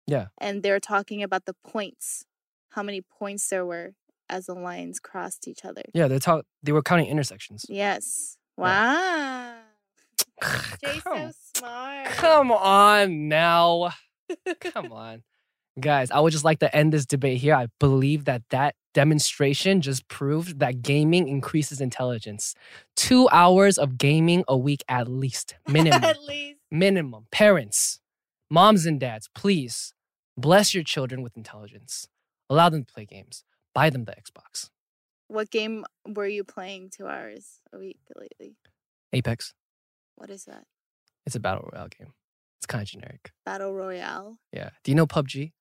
Yeah. 0.08 0.28
And 0.40 0.64
they 0.64 0.72
were 0.72 0.80
talking 0.80 1.22
about 1.22 1.46
the 1.46 1.56
points, 1.66 2.26
how 2.72 2.82
many 2.82 3.02
points 3.02 3.48
there 3.48 3.66
were 3.66 3.92
as 4.30 4.46
the 4.48 4.54
lines 4.54 5.00
crossed 5.00 5.48
each 5.48 5.66
other. 5.66 5.82
Yeah, 5.94 6.08
they 6.08 6.20
taught 6.20 6.46
they 6.64 6.72
were 6.72 6.82
counting 6.82 7.08
intersections. 7.08 7.66
Yes. 7.70 8.38
Wow. 8.58 9.56
Jay's 10.84 11.04
so 11.04 11.32
smart. 11.56 12.08
come 12.08 12.52
on 12.52 13.28
now. 13.28 13.92
Come 14.60 14.92
on. 14.92 15.24
Guys, 15.80 16.10
I 16.10 16.20
would 16.20 16.32
just 16.32 16.46
like 16.46 16.60
to 16.60 16.74
end 16.76 16.94
this 16.94 17.06
debate 17.06 17.40
here. 17.40 17.54
I 17.54 17.68
believe 17.80 18.26
that 18.26 18.44
that 18.50 18.76
demonstration 18.94 19.82
just 19.82 20.08
proved 20.08 20.60
that 20.60 20.82
gaming 20.82 21.28
increases 21.28 21.82
intelligence. 21.82 22.56
Two 22.96 23.28
hours 23.30 23.78
of 23.78 23.98
gaming 23.98 24.44
a 24.48 24.58
week 24.58 24.84
at 24.88 25.08
least, 25.10 25.56
minimum. 25.68 26.04
At 26.04 26.24
least. 26.24 26.60
minimum. 26.72 27.28
Parents, 27.32 28.00
moms 28.50 28.86
and 28.86 29.00
dads, 29.00 29.30
please 29.36 29.94
bless 30.38 30.74
your 30.74 30.84
children 30.84 31.22
with 31.22 31.36
intelligence. 31.38 32.08
Allow 32.50 32.70
them 32.70 32.86
to 32.86 32.94
play 32.94 33.06
games. 33.06 33.44
Buy 33.76 33.92
them 33.92 34.06
the 34.06 34.14
Xbox. 34.14 34.70
What 35.28 35.52
game 35.52 35.86
were 36.08 36.28
you 36.28 36.44
playing 36.44 36.90
two 36.90 37.08
hours 37.08 37.60
a 37.74 37.78
week 37.78 38.00
lately? 38.16 38.56
Apex. 39.14 39.54
What 40.16 40.30
is 40.30 40.46
that? 40.46 40.64
It's 41.26 41.36
a 41.36 41.40
battle 41.40 41.70
royale 41.72 41.90
game. 41.90 42.14
It's 42.58 42.66
kind 42.66 42.82
of 42.82 42.88
generic. 42.88 43.32
Battle 43.46 43.74
Royale? 43.74 44.38
Yeah. 44.54 44.70
Do 44.84 44.92
you 44.92 44.96
know 44.96 45.06
PUBG? 45.06 45.52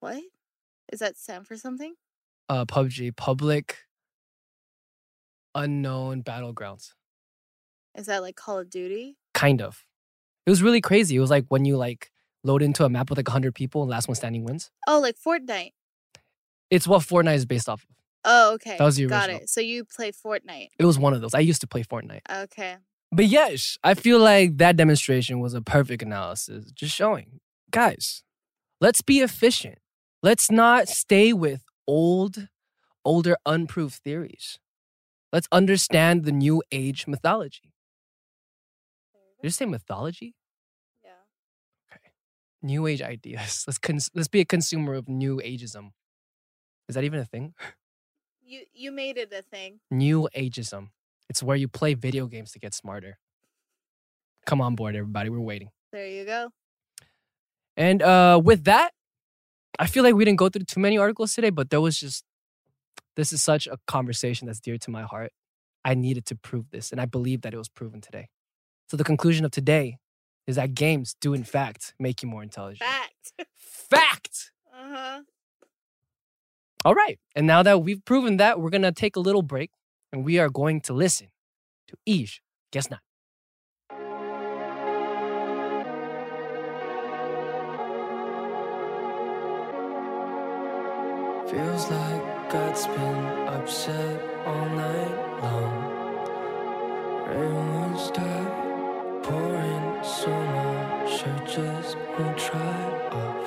What? 0.00 0.22
Is 0.92 1.00
that 1.00 1.16
stand 1.16 1.46
for 1.46 1.56
something? 1.56 1.94
Uh, 2.48 2.66
PUBG, 2.66 3.16
Public 3.16 3.78
Unknown 5.54 6.22
Battlegrounds. 6.22 6.92
Is 7.96 8.06
that 8.06 8.22
like 8.22 8.36
Call 8.36 8.58
of 8.58 8.70
Duty? 8.70 9.16
Kind 9.32 9.62
of. 9.62 9.84
It 10.46 10.50
was 10.50 10.62
really 10.62 10.80
crazy. 10.80 11.16
It 11.16 11.20
was 11.20 11.30
like 11.30 11.46
when 11.48 11.64
you 11.64 11.76
like 11.78 12.10
load 12.42 12.60
into 12.62 12.84
a 12.84 12.90
map 12.90 13.08
with 13.08 13.18
like 13.18 13.28
100 13.28 13.54
people 13.54 13.82
and 13.82 13.90
last 13.90 14.06
one 14.06 14.14
standing 14.16 14.44
wins. 14.44 14.70
Oh, 14.86 15.00
like 15.00 15.16
Fortnite. 15.16 15.72
It's 16.70 16.86
what 16.88 17.02
Fortnite 17.02 17.36
is 17.36 17.46
based 17.46 17.68
off 17.68 17.82
of. 17.82 17.88
Oh, 18.24 18.54
okay. 18.54 18.76
That 18.78 18.84
was 18.84 18.96
the 18.96 19.06
Got 19.06 19.24
original. 19.28 19.42
it. 19.42 19.50
So 19.50 19.60
you 19.60 19.84
play 19.84 20.10
Fortnite. 20.12 20.70
It 20.78 20.84
was 20.84 20.98
one 20.98 21.12
of 21.12 21.20
those. 21.20 21.34
I 21.34 21.40
used 21.40 21.60
to 21.60 21.66
play 21.66 21.82
Fortnite. 21.82 22.22
Okay. 22.44 22.76
But 23.12 23.26
yes, 23.26 23.78
I 23.84 23.94
feel 23.94 24.18
like 24.18 24.56
that 24.58 24.76
demonstration 24.76 25.40
was 25.40 25.54
a 25.54 25.60
perfect 25.62 26.02
analysis, 26.02 26.72
just 26.72 26.94
showing, 26.94 27.40
guys, 27.70 28.22
let's 28.80 29.02
be 29.02 29.20
efficient. 29.20 29.78
Let's 30.22 30.50
not 30.50 30.88
stay 30.88 31.32
with 31.32 31.62
old, 31.86 32.48
older, 33.04 33.36
unproved 33.46 33.94
theories. 34.02 34.58
Let's 35.32 35.46
understand 35.52 36.24
the 36.24 36.32
new 36.32 36.62
age 36.72 37.06
mythology. 37.06 37.72
Did 39.42 39.48
you 39.48 39.50
say 39.50 39.66
mythology? 39.66 40.34
Yeah. 41.04 41.10
Okay. 41.92 42.10
New 42.62 42.86
age 42.86 43.02
ideas. 43.02 43.64
Let's 43.66 43.78
cons- 43.78 44.10
let's 44.14 44.28
be 44.28 44.40
a 44.40 44.44
consumer 44.46 44.94
of 44.94 45.08
new 45.08 45.36
ageism. 45.44 45.90
Is 46.88 46.94
that 46.94 47.04
even 47.04 47.20
a 47.20 47.24
thing? 47.24 47.54
You 48.46 48.60
you 48.74 48.92
made 48.92 49.16
it 49.16 49.32
a 49.32 49.42
thing. 49.42 49.80
New 49.90 50.28
ageism. 50.36 50.90
It's 51.28 51.42
where 51.42 51.56
you 51.56 51.68
play 51.68 51.94
video 51.94 52.26
games 52.26 52.52
to 52.52 52.58
get 52.58 52.74
smarter. 52.74 53.18
Come 54.44 54.60
on 54.60 54.74
board, 54.74 54.94
everybody. 54.94 55.30
We're 55.30 55.40
waiting. 55.40 55.70
There 55.92 56.06
you 56.06 56.26
go. 56.26 56.50
And 57.76 58.02
uh, 58.02 58.40
with 58.44 58.64
that, 58.64 58.92
I 59.78 59.86
feel 59.86 60.04
like 60.04 60.14
we 60.14 60.24
didn't 60.24 60.38
go 60.38 60.48
through 60.48 60.64
too 60.66 60.80
many 60.80 60.98
articles 60.98 61.34
today, 61.34 61.50
but 61.50 61.70
there 61.70 61.80
was 61.80 61.98
just 61.98 62.24
this 63.16 63.32
is 63.32 63.42
such 63.42 63.66
a 63.66 63.78
conversation 63.86 64.46
that's 64.46 64.60
dear 64.60 64.76
to 64.78 64.90
my 64.90 65.02
heart. 65.02 65.32
I 65.84 65.94
needed 65.94 66.26
to 66.26 66.36
prove 66.36 66.70
this, 66.70 66.92
and 66.92 67.00
I 67.00 67.06
believe 67.06 67.42
that 67.42 67.54
it 67.54 67.58
was 67.58 67.68
proven 67.68 68.00
today. 68.00 68.28
So 68.88 68.96
the 68.96 69.04
conclusion 69.04 69.44
of 69.44 69.50
today 69.50 69.98
is 70.46 70.56
that 70.56 70.74
games 70.74 71.16
do 71.20 71.32
in 71.32 71.44
fact 71.44 71.94
make 71.98 72.22
you 72.22 72.28
more 72.28 72.42
intelligent. 72.42 72.88
Fact. 72.88 73.48
Fact. 73.56 74.52
Uh 74.72 74.88
huh. 74.88 75.20
All 76.84 76.94
right. 76.94 77.18
And 77.34 77.46
now 77.46 77.62
that 77.62 77.82
we've 77.82 78.04
proven 78.04 78.36
that, 78.36 78.60
we're 78.60 78.70
gonna 78.70 78.92
take 78.92 79.16
a 79.16 79.20
little 79.20 79.42
break 79.42 79.70
and 80.12 80.24
we 80.24 80.38
are 80.38 80.50
going 80.50 80.80
to 80.82 80.92
listen 80.92 81.28
to 81.88 81.96
Ish. 82.06 82.42
Guess 82.72 82.90
not. 82.90 83.00
Feels 91.50 91.90
like 91.90 92.50
God's 92.50 92.86
been 92.86 93.24
upset 93.48 94.20
all 94.46 94.68
night 94.70 95.42
long. 95.42 95.84
Pouring 99.22 100.04
so 100.04 100.30
much, 100.30 101.24
won't 102.18 102.36
dry 102.36 103.08
off. 103.10 103.42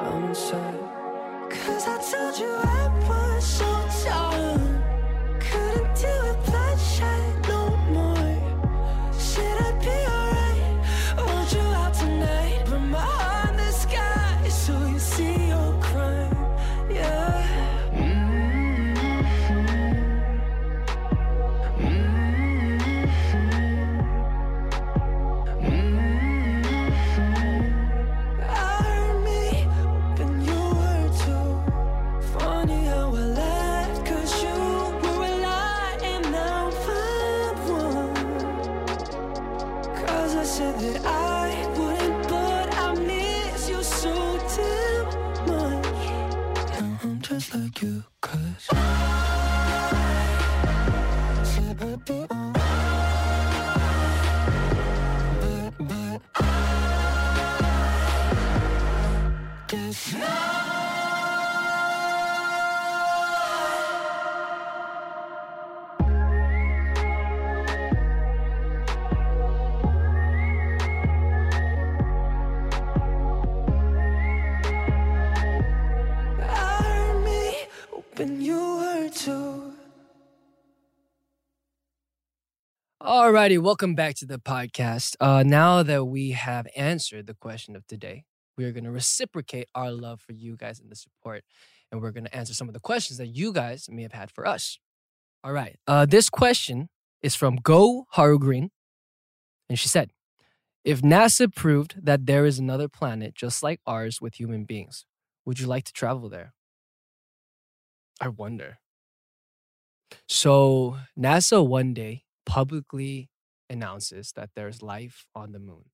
I'm 0.00 0.24
inside. 0.24 1.03
Cause 1.62 1.86
I 1.86 1.98
told 2.10 2.38
you 2.38 2.50
I 2.56 2.88
was 3.08 3.44
so 3.44 3.64
tired. 4.04 4.93
Like 47.54 47.82
you, 47.82 48.02
cause 48.20 49.23
Alrighty, 83.34 83.58
welcome 83.58 83.96
back 83.96 84.14
to 84.14 84.26
the 84.26 84.38
podcast. 84.38 85.16
Uh, 85.18 85.42
now 85.44 85.82
that 85.82 86.04
we 86.04 86.30
have 86.30 86.68
answered 86.76 87.26
the 87.26 87.34
question 87.34 87.74
of 87.74 87.84
today, 87.88 88.22
we 88.56 88.62
are 88.64 88.70
going 88.70 88.84
to 88.84 88.92
reciprocate 88.92 89.66
our 89.74 89.90
love 89.90 90.20
for 90.20 90.30
you 90.30 90.56
guys 90.56 90.78
and 90.78 90.88
the 90.88 90.94
support, 90.94 91.42
and 91.90 92.00
we're 92.00 92.12
going 92.12 92.26
to 92.26 92.32
answer 92.32 92.54
some 92.54 92.68
of 92.68 92.74
the 92.74 92.80
questions 92.80 93.18
that 93.18 93.26
you 93.26 93.52
guys 93.52 93.88
may 93.90 94.02
have 94.02 94.12
had 94.12 94.30
for 94.30 94.46
us. 94.46 94.78
All 95.42 95.50
right, 95.50 95.76
uh, 95.88 96.06
this 96.06 96.30
question 96.30 96.88
is 97.22 97.34
from 97.34 97.56
Go 97.56 98.06
Haru 98.10 98.38
Green, 98.38 98.70
and 99.68 99.80
she 99.80 99.88
said, 99.88 100.12
"If 100.84 101.02
NASA 101.02 101.52
proved 101.52 102.06
that 102.06 102.26
there 102.26 102.46
is 102.46 102.60
another 102.60 102.86
planet 102.86 103.34
just 103.34 103.64
like 103.64 103.80
ours 103.84 104.20
with 104.20 104.38
human 104.38 104.64
beings, 104.64 105.06
would 105.44 105.58
you 105.58 105.66
like 105.66 105.82
to 105.86 105.92
travel 105.92 106.28
there?" 106.28 106.54
I 108.20 108.28
wonder. 108.28 108.78
So 110.28 110.98
NASA 111.18 111.66
one 111.66 111.94
day 111.94 112.23
publicly 112.46 113.30
announces 113.70 114.32
that 114.32 114.50
there's 114.54 114.82
life 114.82 115.26
on 115.34 115.52
the 115.52 115.58
moon 115.58 115.84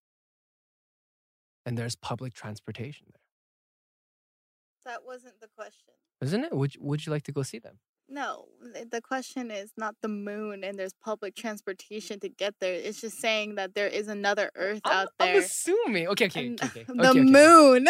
and 1.65 1.77
there's 1.77 1.97
public 1.97 2.35
transportation 2.35 3.07
there. 3.13 4.93
That 4.93 5.05
wasn't 5.05 5.41
the 5.41 5.49
question. 5.57 5.95
Isn't 6.21 6.45
it? 6.45 6.53
Would, 6.53 6.77
would 6.81 7.07
you 7.07 7.13
like 7.13 7.23
to 7.25 7.33
go 7.33 7.43
see 7.43 7.59
them? 7.59 7.79
No, 8.09 8.47
the 8.91 9.01
question 9.01 9.53
is 9.53 9.71
not 9.77 9.95
the 10.03 10.09
moon 10.09 10.65
and 10.65 10.77
there's 10.77 10.95
public 10.95 11.37
transportation 11.37 12.19
to 12.21 12.29
get 12.29 12.55
there. 12.61 12.75
It's 12.75 13.01
just 13.01 13.21
saying 13.21 13.55
that 13.55 13.75
there 13.75 13.87
is 13.87 14.09
another 14.09 14.51
Earth 14.57 14.81
I'm, 14.85 14.93
out 14.93 15.09
I'm 15.21 15.29
there. 15.29 15.39
assuming. 15.43 16.09
Okay, 16.09 16.27
okay, 16.27 16.51
okay. 16.53 16.67
okay. 16.67 16.85
the 16.89 17.11
okay. 17.11 17.21
moon. 17.21 17.87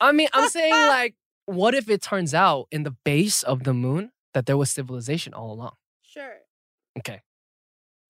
I 0.00 0.12
mean, 0.12 0.28
I'm 0.32 0.48
saying 0.48 0.72
like, 0.88 1.16
what 1.46 1.74
if 1.74 1.90
it 1.90 2.02
turns 2.02 2.34
out 2.34 2.68
in 2.70 2.84
the 2.84 2.92
base 3.04 3.42
of 3.42 3.64
the 3.64 3.74
moon 3.74 4.12
that 4.32 4.46
there 4.46 4.56
was 4.56 4.70
civilization 4.70 5.34
all 5.34 5.52
along? 5.52 5.72
Sure. 6.02 6.36
Okay. 6.98 7.22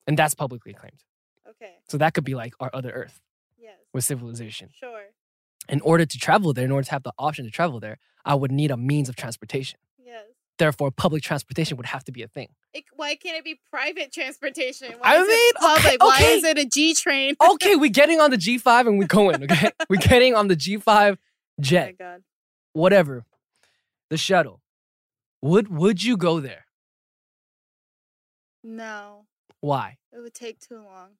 And 0.07 0.19
that's 0.19 0.35
publicly 0.35 0.75
claimed. 0.75 1.03
Okay. 1.49 1.75
So 1.89 1.99
that 1.99 2.15
could 2.15 2.25
be 2.25 2.35
like 2.35 2.55
our 2.61 2.71
other 2.75 2.91
Earth 2.91 3.21
Yes. 3.59 3.77
with 3.93 4.05
civilization. 4.05 4.71
Sure. 4.79 5.05
In 5.69 5.81
order 5.81 6.05
to 6.05 6.19
travel 6.19 6.53
there, 6.53 6.65
in 6.65 6.73
order 6.73 6.85
to 6.85 6.91
have 6.91 7.03
the 7.05 7.13
option 7.19 7.45
to 7.47 7.51
travel 7.51 7.81
there, 7.81 7.99
I 8.25 8.35
would 8.35 8.53
need 8.53 8.71
a 8.71 8.77
means 8.77 9.09
of 9.09 9.17
transportation. 9.17 9.79
Yes. 10.05 10.25
Therefore, 10.59 10.91
public 10.91 11.23
transportation 11.23 11.77
would 11.79 11.87
have 11.87 12.05
to 12.05 12.13
be 12.13 12.23
a 12.23 12.29
thing. 12.29 12.49
It, 12.75 12.85
why 12.95 13.17
can't 13.17 13.37
it 13.39 13.45
be 13.45 13.59
private 13.71 14.13
transportation? 14.13 14.93
Why 14.99 15.17
I 15.17 15.23
mean, 15.27 15.53
public? 15.55 15.85
okay, 15.87 15.97
Why 16.01 16.17
okay. 16.17 16.35
is 16.35 16.45
it 16.45 16.59
a 16.59 16.67
G 16.67 16.95
train? 16.95 17.35
okay, 17.53 17.77
we're 17.77 17.91
getting 18.03 18.21
on 18.21 18.31
the 18.31 18.37
G5 18.37 18.87
and 18.89 18.99
we're 18.99 19.07
going, 19.07 19.43
okay? 19.45 19.71
we're 19.89 19.97
getting 20.01 20.35
on 20.35 20.49
the 20.49 20.57
G5 20.57 20.85
my 20.87 21.17
jet, 21.61 21.97
god. 21.99 22.23
whatever, 22.73 23.25
the 24.11 24.17
shuttle. 24.19 24.61
Would 25.41 25.69
would 25.69 26.03
you 26.03 26.17
go 26.17 26.41
there? 26.41 26.67
No, 28.63 29.27
Why? 29.65 29.97
it 30.13 30.19
would 30.21 30.35
take 30.35 30.61
too 30.61 30.77
long. 30.77 31.13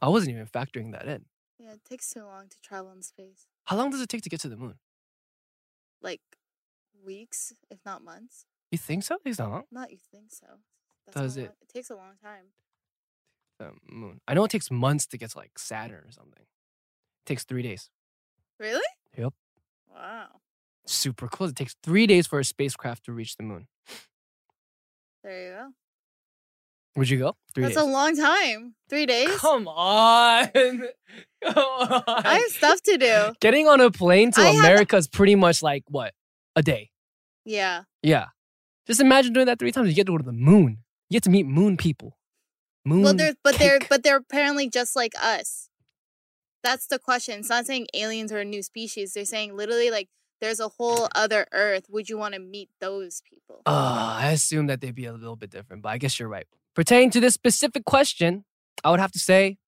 I 0.00 0.08
wasn't 0.08 0.34
even 0.34 0.46
factoring 0.46 0.92
that 0.92 1.08
in. 1.08 1.24
Yeah, 1.58 1.72
it 1.72 1.84
takes 1.84 2.08
too 2.08 2.22
long 2.22 2.46
to 2.48 2.56
travel 2.62 2.92
in 2.92 3.02
space. 3.02 3.48
How 3.64 3.76
long 3.76 3.90
does 3.90 4.00
it 4.00 4.08
take 4.08 4.22
to 4.22 4.28
get 4.28 4.38
to 4.42 4.48
the 4.48 4.56
moon? 4.56 4.76
Like 6.00 6.20
weeks, 7.04 7.52
if 7.70 7.80
not 7.84 8.04
months. 8.04 8.46
You 8.70 8.78
think 8.78 9.02
so? 9.02 9.18
It's 9.24 9.40
not 9.40 9.50
long. 9.50 9.64
Not 9.72 9.90
you 9.90 9.98
think 10.12 10.30
so. 10.30 10.46
That's 11.06 11.16
Does 11.20 11.36
it? 11.38 11.40
long- 11.46 11.56
It 11.60 11.68
takes 11.72 11.90
a 11.90 11.96
long 11.96 12.14
time. 12.22 12.44
The 13.58 13.72
moon. 13.90 14.20
I 14.28 14.34
know 14.34 14.44
it 14.44 14.52
takes 14.52 14.70
months 14.70 15.06
to 15.08 15.18
get 15.18 15.30
to 15.32 15.38
like 15.38 15.58
Saturn 15.58 16.04
or 16.06 16.12
something. 16.12 16.42
It 16.42 17.26
takes 17.26 17.42
three 17.42 17.62
days. 17.62 17.90
Really? 18.60 18.86
Yep. 19.18 19.34
Wow. 19.92 20.28
Super 20.86 21.26
close. 21.26 21.50
It 21.50 21.56
takes 21.56 21.74
three 21.82 22.06
days 22.06 22.28
for 22.28 22.38
a 22.38 22.44
spacecraft 22.44 23.04
to 23.06 23.12
reach 23.12 23.36
the 23.36 23.42
moon. 23.42 23.66
There 25.24 25.44
you 25.44 25.50
go. 25.50 25.68
Would 26.96 27.08
you 27.08 27.18
go? 27.18 27.36
Three 27.54 27.62
That's 27.64 27.76
days. 27.76 27.84
a 27.84 27.86
long 27.86 28.16
time. 28.16 28.74
Three 28.90 29.06
days. 29.06 29.30
Come 29.38 29.66
on. 29.66 30.48
Come 31.44 31.54
on. 31.56 32.02
I 32.06 32.38
have 32.38 32.50
stuff 32.52 32.82
to 32.82 32.98
do. 32.98 33.32
Getting 33.40 33.66
on 33.66 33.80
a 33.80 33.90
plane 33.90 34.30
to 34.32 34.40
I 34.40 34.48
have- 34.48 34.64
America 34.64 34.96
is 34.96 35.08
pretty 35.08 35.34
much 35.34 35.62
like 35.62 35.84
what? 35.88 36.12
A 36.54 36.62
day. 36.62 36.90
Yeah. 37.44 37.84
Yeah. 38.02 38.26
Just 38.86 39.00
imagine 39.00 39.32
doing 39.32 39.46
that 39.46 39.58
three 39.58 39.72
times. 39.72 39.88
You 39.88 39.94
get 39.94 40.06
to 40.06 40.12
go 40.12 40.18
to 40.18 40.24
the 40.24 40.32
moon. 40.32 40.78
You 41.08 41.16
get 41.16 41.22
to 41.24 41.30
meet 41.30 41.46
moon 41.46 41.76
people. 41.76 42.18
Moon. 42.84 43.02
Well, 43.02 43.14
they're 43.14 43.34
but 43.44 43.56
they're 43.56 43.78
but 43.88 44.02
they're 44.02 44.16
apparently 44.16 44.68
just 44.68 44.96
like 44.96 45.12
us. 45.20 45.68
That's 46.62 46.86
the 46.86 46.98
question. 46.98 47.40
It's 47.40 47.48
not 47.48 47.66
saying 47.66 47.86
aliens 47.94 48.32
are 48.32 48.38
a 48.40 48.44
new 48.44 48.62
species. 48.62 49.14
They're 49.14 49.24
saying 49.24 49.56
literally 49.56 49.90
like 49.90 50.08
there's 50.40 50.60
a 50.60 50.68
whole 50.68 51.08
other 51.14 51.46
Earth. 51.52 51.86
Would 51.88 52.08
you 52.08 52.18
want 52.18 52.34
to 52.34 52.40
meet 52.40 52.70
those 52.80 53.22
people? 53.28 53.62
Uh, 53.66 54.16
I 54.20 54.30
assume 54.32 54.66
that 54.66 54.80
they'd 54.80 54.94
be 54.94 55.06
a 55.06 55.12
little 55.12 55.36
bit 55.36 55.50
different, 55.50 55.82
but 55.82 55.90
I 55.90 55.98
guess 55.98 56.18
you're 56.18 56.28
right. 56.28 56.46
Pertaining 56.74 57.10
to 57.10 57.20
this 57.20 57.34
specific 57.34 57.84
question, 57.84 58.44
I 58.82 58.90
would 58.90 59.00
have 59.00 59.12
to 59.12 59.18
say 59.18 59.58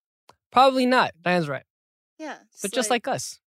probably 0.51 0.87
not. 0.87 1.13
Diane's 1.23 1.49
right. 1.49 1.65
yeah. 2.19 2.37
But 2.63 2.73
just 2.73 2.91
like 2.91 3.07
us. 3.09 3.41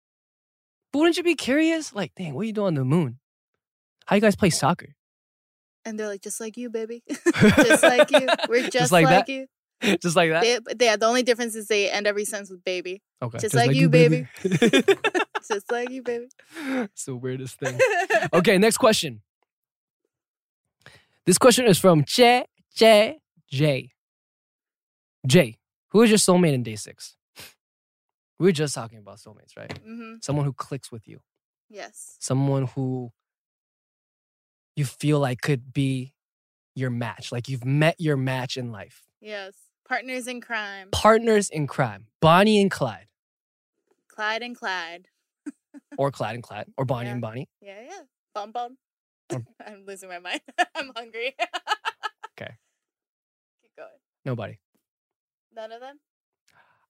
But 0.92 1.00
wouldn't 1.00 1.16
you 1.16 1.22
be 1.22 1.34
curious? 1.34 1.94
Like, 1.94 2.12
dang, 2.16 2.34
what 2.34 2.42
are 2.42 2.44
you 2.44 2.52
doing 2.52 2.68
on 2.68 2.74
the 2.74 2.84
moon? 2.84 3.18
How 4.06 4.16
you 4.16 4.22
guys 4.22 4.36
play 4.36 4.50
soccer? 4.50 4.96
and 5.86 5.98
they're 5.98 6.08
like 6.08 6.20
just 6.20 6.40
like 6.40 6.58
you, 6.58 6.68
baby. 6.68 7.02
just 7.08 7.82
like 7.82 8.10
you. 8.10 8.26
We're 8.48 8.68
just, 8.68 8.92
like 8.92 9.06
like, 9.06 9.26
that? 9.26 9.28
you. 9.32 9.46
Just 10.02 10.16
like 10.16 10.30
that? 10.30 10.40
They, 10.40 10.58
but 10.58 10.80
yeah, 10.80 10.96
the 10.96 11.04
only 11.04 11.22
difference 11.22 11.54
is 11.54 11.68
they 11.68 11.90
end 11.90 12.06
every 12.06 12.24
sentence 12.24 12.50
with 12.50 12.64
baby. 12.64 13.02
okay. 13.20 13.36
just 13.36 13.54
like 13.54 13.74
you, 13.74 13.90
baby. 13.90 14.26
Just 14.42 15.70
like 15.70 15.90
you, 15.90 16.02
baby. 16.02 16.28
it's 16.66 17.04
the 17.04 17.14
weirdest 17.14 17.58
thing. 17.58 17.78
Okay, 18.32 18.56
next 18.56 18.78
question. 18.78 19.20
This 21.26 21.36
question 21.36 21.66
is 21.66 21.78
from 21.78 22.04
J 22.06 22.46
J 22.74 23.18
J. 23.48 23.90
J, 25.26 25.56
who 25.90 26.02
is 26.02 26.10
your 26.10 26.18
soulmate 26.18 26.52
in 26.52 26.64
Day6? 26.64 27.14
We 28.38 28.46
were 28.46 28.52
just 28.52 28.74
talking 28.74 28.98
about 28.98 29.16
soulmates, 29.18 29.56
right? 29.56 29.76
hmm 29.78 30.14
Someone 30.22 30.44
who 30.44 30.52
clicks 30.52 30.92
with 30.92 31.08
you, 31.08 31.20
Yes. 31.70 32.16
someone 32.20 32.66
who 32.68 33.12
you 34.76 34.84
feel 34.84 35.18
like 35.20 35.40
could 35.40 35.72
be 35.72 36.12
your 36.74 36.90
match, 36.90 37.32
like 37.32 37.48
you've 37.48 37.64
met 37.64 37.96
your 37.98 38.16
match 38.16 38.56
in 38.56 38.70
life. 38.72 39.02
Yes. 39.20 39.54
Partners 39.88 40.26
in 40.26 40.40
crime. 40.40 40.88
Partners 40.92 41.48
in 41.48 41.66
crime, 41.66 42.06
Bonnie 42.20 42.60
and 42.60 42.70
Clyde, 42.70 43.06
Clyde 44.08 44.42
and 44.42 44.56
Clyde. 44.56 45.08
or 45.98 46.10
Clyde 46.10 46.34
and 46.34 46.42
Clyde, 46.42 46.66
or 46.76 46.84
Bonnie 46.84 47.06
Yeah. 47.06 47.12
and 47.12 47.20
Bonnie. 47.22 47.48
Yeah, 47.62 47.80
yeah. 47.82 48.00
Bum. 48.34 48.52
Um, 48.54 48.76
I'm 49.66 49.84
losing 49.86 50.08
my 50.08 50.18
mind. 50.18 50.40
I'm 50.74 50.90
hungry. 50.94 51.34
Okay. 54.26 54.32
Keep 54.32 54.38
going. 54.38 54.56
Nobody. 54.56 54.58
None 55.54 55.72
of 55.72 55.80
them? 55.80 56.00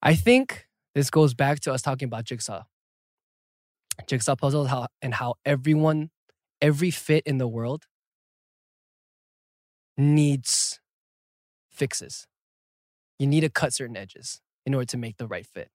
I 0.03 0.14
think 0.14 0.66
this 0.94 1.11
goes 1.11 1.35
back 1.35 1.61
to 1.61 1.72
us 1.72 1.83
talking 1.83 2.07
about 2.07 2.25
jigsaw. 2.25 2.64
Jigsaw 4.07 4.37
puzzles 4.37 4.68
how 4.68 4.88
and 5.03 5.14
how 5.14 5.35
everyone, 5.44 6.11
every 6.61 6.90
fit 6.90 7.25
in 7.27 7.38
the 7.38 7.49
world 7.49 7.85
needs 9.96 10.81
fixes. 11.70 12.27
You 13.18 13.27
need 13.27 13.40
to 13.40 13.49
cut 13.51 13.72
certain 13.72 13.96
edges 13.96 14.40
in 14.66 14.75
order 14.75 14.87
to 14.87 14.96
make 14.96 15.16
the 15.16 15.27
right 15.27 15.46
fit. 15.46 15.70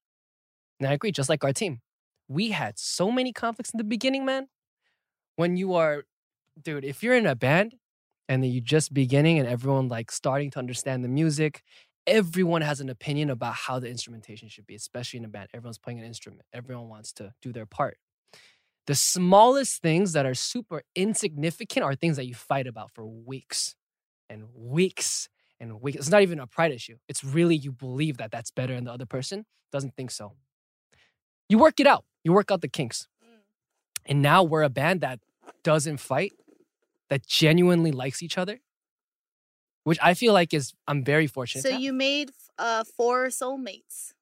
And 0.79 0.87
I 0.87 0.93
agree, 0.93 1.11
just 1.11 1.29
like 1.29 1.43
our 1.43 1.53
team. 1.53 1.81
We 2.27 2.51
had 2.51 2.79
so 2.79 3.11
many 3.11 3.33
conflicts 3.33 3.71
in 3.71 3.77
the 3.77 3.83
beginning, 3.83 4.25
man. 4.25 4.47
When 5.35 5.57
you 5.57 5.73
are, 5.73 6.05
dude, 6.61 6.85
if 6.85 7.03
you're 7.03 7.15
in 7.15 7.25
a 7.25 7.35
band 7.35 7.75
and 8.31 8.43
then 8.43 8.51
you 8.51 8.61
just 8.61 8.93
beginning 8.93 9.39
and 9.39 9.47
everyone 9.47 9.87
like 9.87 10.11
starting 10.11 10.49
to 10.51 10.59
understand 10.59 11.03
the 11.03 11.09
music 11.09 11.63
everyone 12.07 12.61
has 12.61 12.81
an 12.81 12.89
opinion 12.89 13.29
about 13.29 13.53
how 13.53 13.79
the 13.79 13.89
instrumentation 13.89 14.49
should 14.49 14.65
be, 14.65 14.75
especially 14.75 15.19
in 15.19 15.25
a 15.25 15.27
band. 15.27 15.49
Everyone's 15.53 15.77
playing 15.77 15.99
an 15.99 16.05
instrument, 16.05 16.43
everyone 16.53 16.89
wants 16.89 17.11
to 17.13 17.33
do 17.41 17.51
their 17.51 17.65
part. 17.65 17.97
The 18.87 18.95
smallest 18.95 19.81
things 19.81 20.13
that 20.13 20.25
are 20.25 20.33
super 20.33 20.81
insignificant 20.95 21.83
are 21.83 21.95
things 21.95 22.17
that 22.17 22.25
you 22.25 22.33
fight 22.33 22.65
about 22.65 22.91
for 22.91 23.05
weeks 23.05 23.75
and 24.29 24.45
weeks 24.55 25.29
and 25.59 25.81
weeks. 25.81 25.97
It's 25.97 26.09
not 26.09 26.23
even 26.23 26.39
a 26.39 26.47
pride 26.47 26.71
issue. 26.71 26.97
It's 27.07 27.23
really 27.23 27.55
you 27.55 27.71
believe 27.71 28.17
that 28.17 28.31
that's 28.31 28.49
better 28.49 28.73
and 28.73 28.87
the 28.87 28.91
other 28.91 29.05
person 29.05 29.45
doesn't 29.71 29.95
think 29.95 30.09
so. 30.09 30.33
You 31.47 31.59
work 31.59 31.79
it 31.79 31.85
out, 31.85 32.05
you 32.23 32.33
work 32.33 32.49
out 32.49 32.61
the 32.61 32.67
kinks. 32.67 33.07
Mm. 33.23 33.37
And 34.07 34.21
now 34.21 34.41
we're 34.41 34.63
a 34.63 34.69
band 34.69 35.01
that 35.01 35.19
doesn't 35.63 35.97
fight, 35.97 36.33
that 37.11 37.27
genuinely 37.27 37.91
likes 37.91 38.23
each 38.23 38.37
other, 38.37 38.61
which 39.83 39.99
I 40.01 40.13
feel 40.15 40.33
like 40.33 40.53
is, 40.53 40.73
I'm 40.87 41.03
very 41.03 41.27
fortunate. 41.27 41.63
So 41.63 41.69
you 41.77 41.93
made 41.93 42.31
uh 42.57 42.85
four 42.85 43.27
soulmates, 43.27 44.13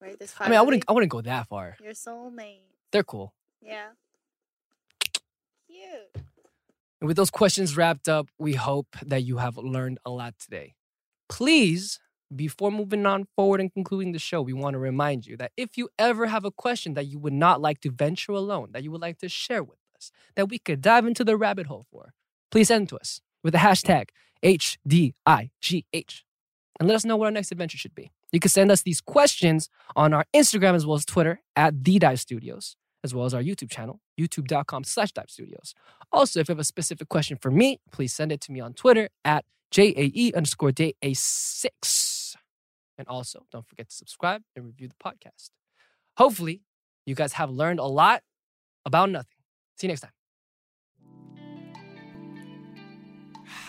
right? 0.00 0.18
This 0.18 0.32
five. 0.32 0.46
I 0.46 0.50
mean, 0.50 0.58
I 0.58 0.62
wouldn't. 0.62 0.84
I 0.88 0.92
wouldn't 0.92 1.10
go 1.10 1.20
that 1.20 1.48
far. 1.48 1.76
Your 1.82 1.92
soulmate. 1.92 2.60
They're 2.92 3.02
cool. 3.02 3.34
Yeah. 3.60 3.88
Cute. 5.68 6.24
And 7.00 7.08
with 7.08 7.16
those 7.16 7.30
questions 7.30 7.76
wrapped 7.76 8.08
up, 8.08 8.28
we 8.38 8.54
hope 8.54 8.96
that 9.04 9.22
you 9.24 9.38
have 9.38 9.56
learned 9.56 9.98
a 10.04 10.10
lot 10.10 10.34
today. 10.38 10.74
Please, 11.28 11.98
before 12.34 12.70
moving 12.70 13.06
on 13.06 13.26
forward 13.34 13.60
and 13.60 13.72
concluding 13.72 14.12
the 14.12 14.18
show, 14.20 14.40
we 14.40 14.52
want 14.52 14.74
to 14.74 14.78
remind 14.78 15.26
you 15.26 15.36
that 15.38 15.50
if 15.56 15.76
you 15.76 15.88
ever 15.98 16.26
have 16.26 16.44
a 16.44 16.50
question 16.50 16.94
that 16.94 17.06
you 17.06 17.18
would 17.18 17.32
not 17.32 17.60
like 17.60 17.80
to 17.80 17.90
venture 17.90 18.32
alone, 18.32 18.68
that 18.72 18.84
you 18.84 18.90
would 18.92 19.00
like 19.00 19.18
to 19.18 19.28
share 19.28 19.64
with 19.64 19.78
us, 19.96 20.12
that 20.36 20.48
we 20.48 20.58
could 20.58 20.80
dive 20.80 21.06
into 21.06 21.24
the 21.24 21.36
rabbit 21.36 21.66
hole 21.66 21.86
for, 21.90 22.12
please 22.50 22.68
send 22.68 22.88
to 22.90 22.96
us 22.96 23.20
with 23.42 23.52
the 23.52 23.58
hashtag 23.58 24.08
HDIGH 24.42 25.14
and 26.78 26.88
let 26.88 26.94
us 26.94 27.04
know 27.04 27.16
what 27.16 27.26
our 27.26 27.30
next 27.30 27.52
adventure 27.52 27.78
should 27.78 27.94
be. 27.94 28.10
You 28.32 28.40
can 28.40 28.48
send 28.48 28.70
us 28.70 28.82
these 28.82 29.00
questions 29.00 29.68
on 29.96 30.14
our 30.14 30.24
Instagram 30.34 30.74
as 30.74 30.86
well 30.86 30.96
as 30.96 31.04
Twitter 31.04 31.40
at 31.56 31.84
The 31.84 31.98
Dive 31.98 32.20
Studios, 32.20 32.76
as 33.02 33.14
well 33.14 33.26
as 33.26 33.34
our 33.34 33.42
YouTube 33.42 33.70
channel, 33.70 34.00
youtube.com 34.18 34.84
slash 34.84 35.12
Dive 35.12 35.30
Studios. 35.30 35.74
Also, 36.12 36.40
if 36.40 36.48
you 36.48 36.52
have 36.52 36.60
a 36.60 36.64
specific 36.64 37.08
question 37.08 37.36
for 37.36 37.50
me, 37.50 37.80
please 37.90 38.12
send 38.12 38.32
it 38.32 38.40
to 38.42 38.52
me 38.52 38.60
on 38.60 38.72
Twitter 38.72 39.08
at 39.24 39.44
JAE 39.72 40.32
underscore 40.34 40.72
day 40.72 40.94
A6. 41.02 42.36
And 42.98 43.08
also, 43.08 43.46
don't 43.50 43.66
forget 43.66 43.88
to 43.88 43.94
subscribe 43.94 44.42
and 44.54 44.64
review 44.64 44.88
the 44.88 44.94
podcast. 45.02 45.50
Hopefully, 46.16 46.62
you 47.06 47.14
guys 47.14 47.34
have 47.34 47.50
learned 47.50 47.80
a 47.80 47.84
lot 47.84 48.22
about 48.84 49.10
nothing. 49.10 49.38
See 49.78 49.86
you 49.86 49.88
next 49.88 50.02
time. 50.02 50.19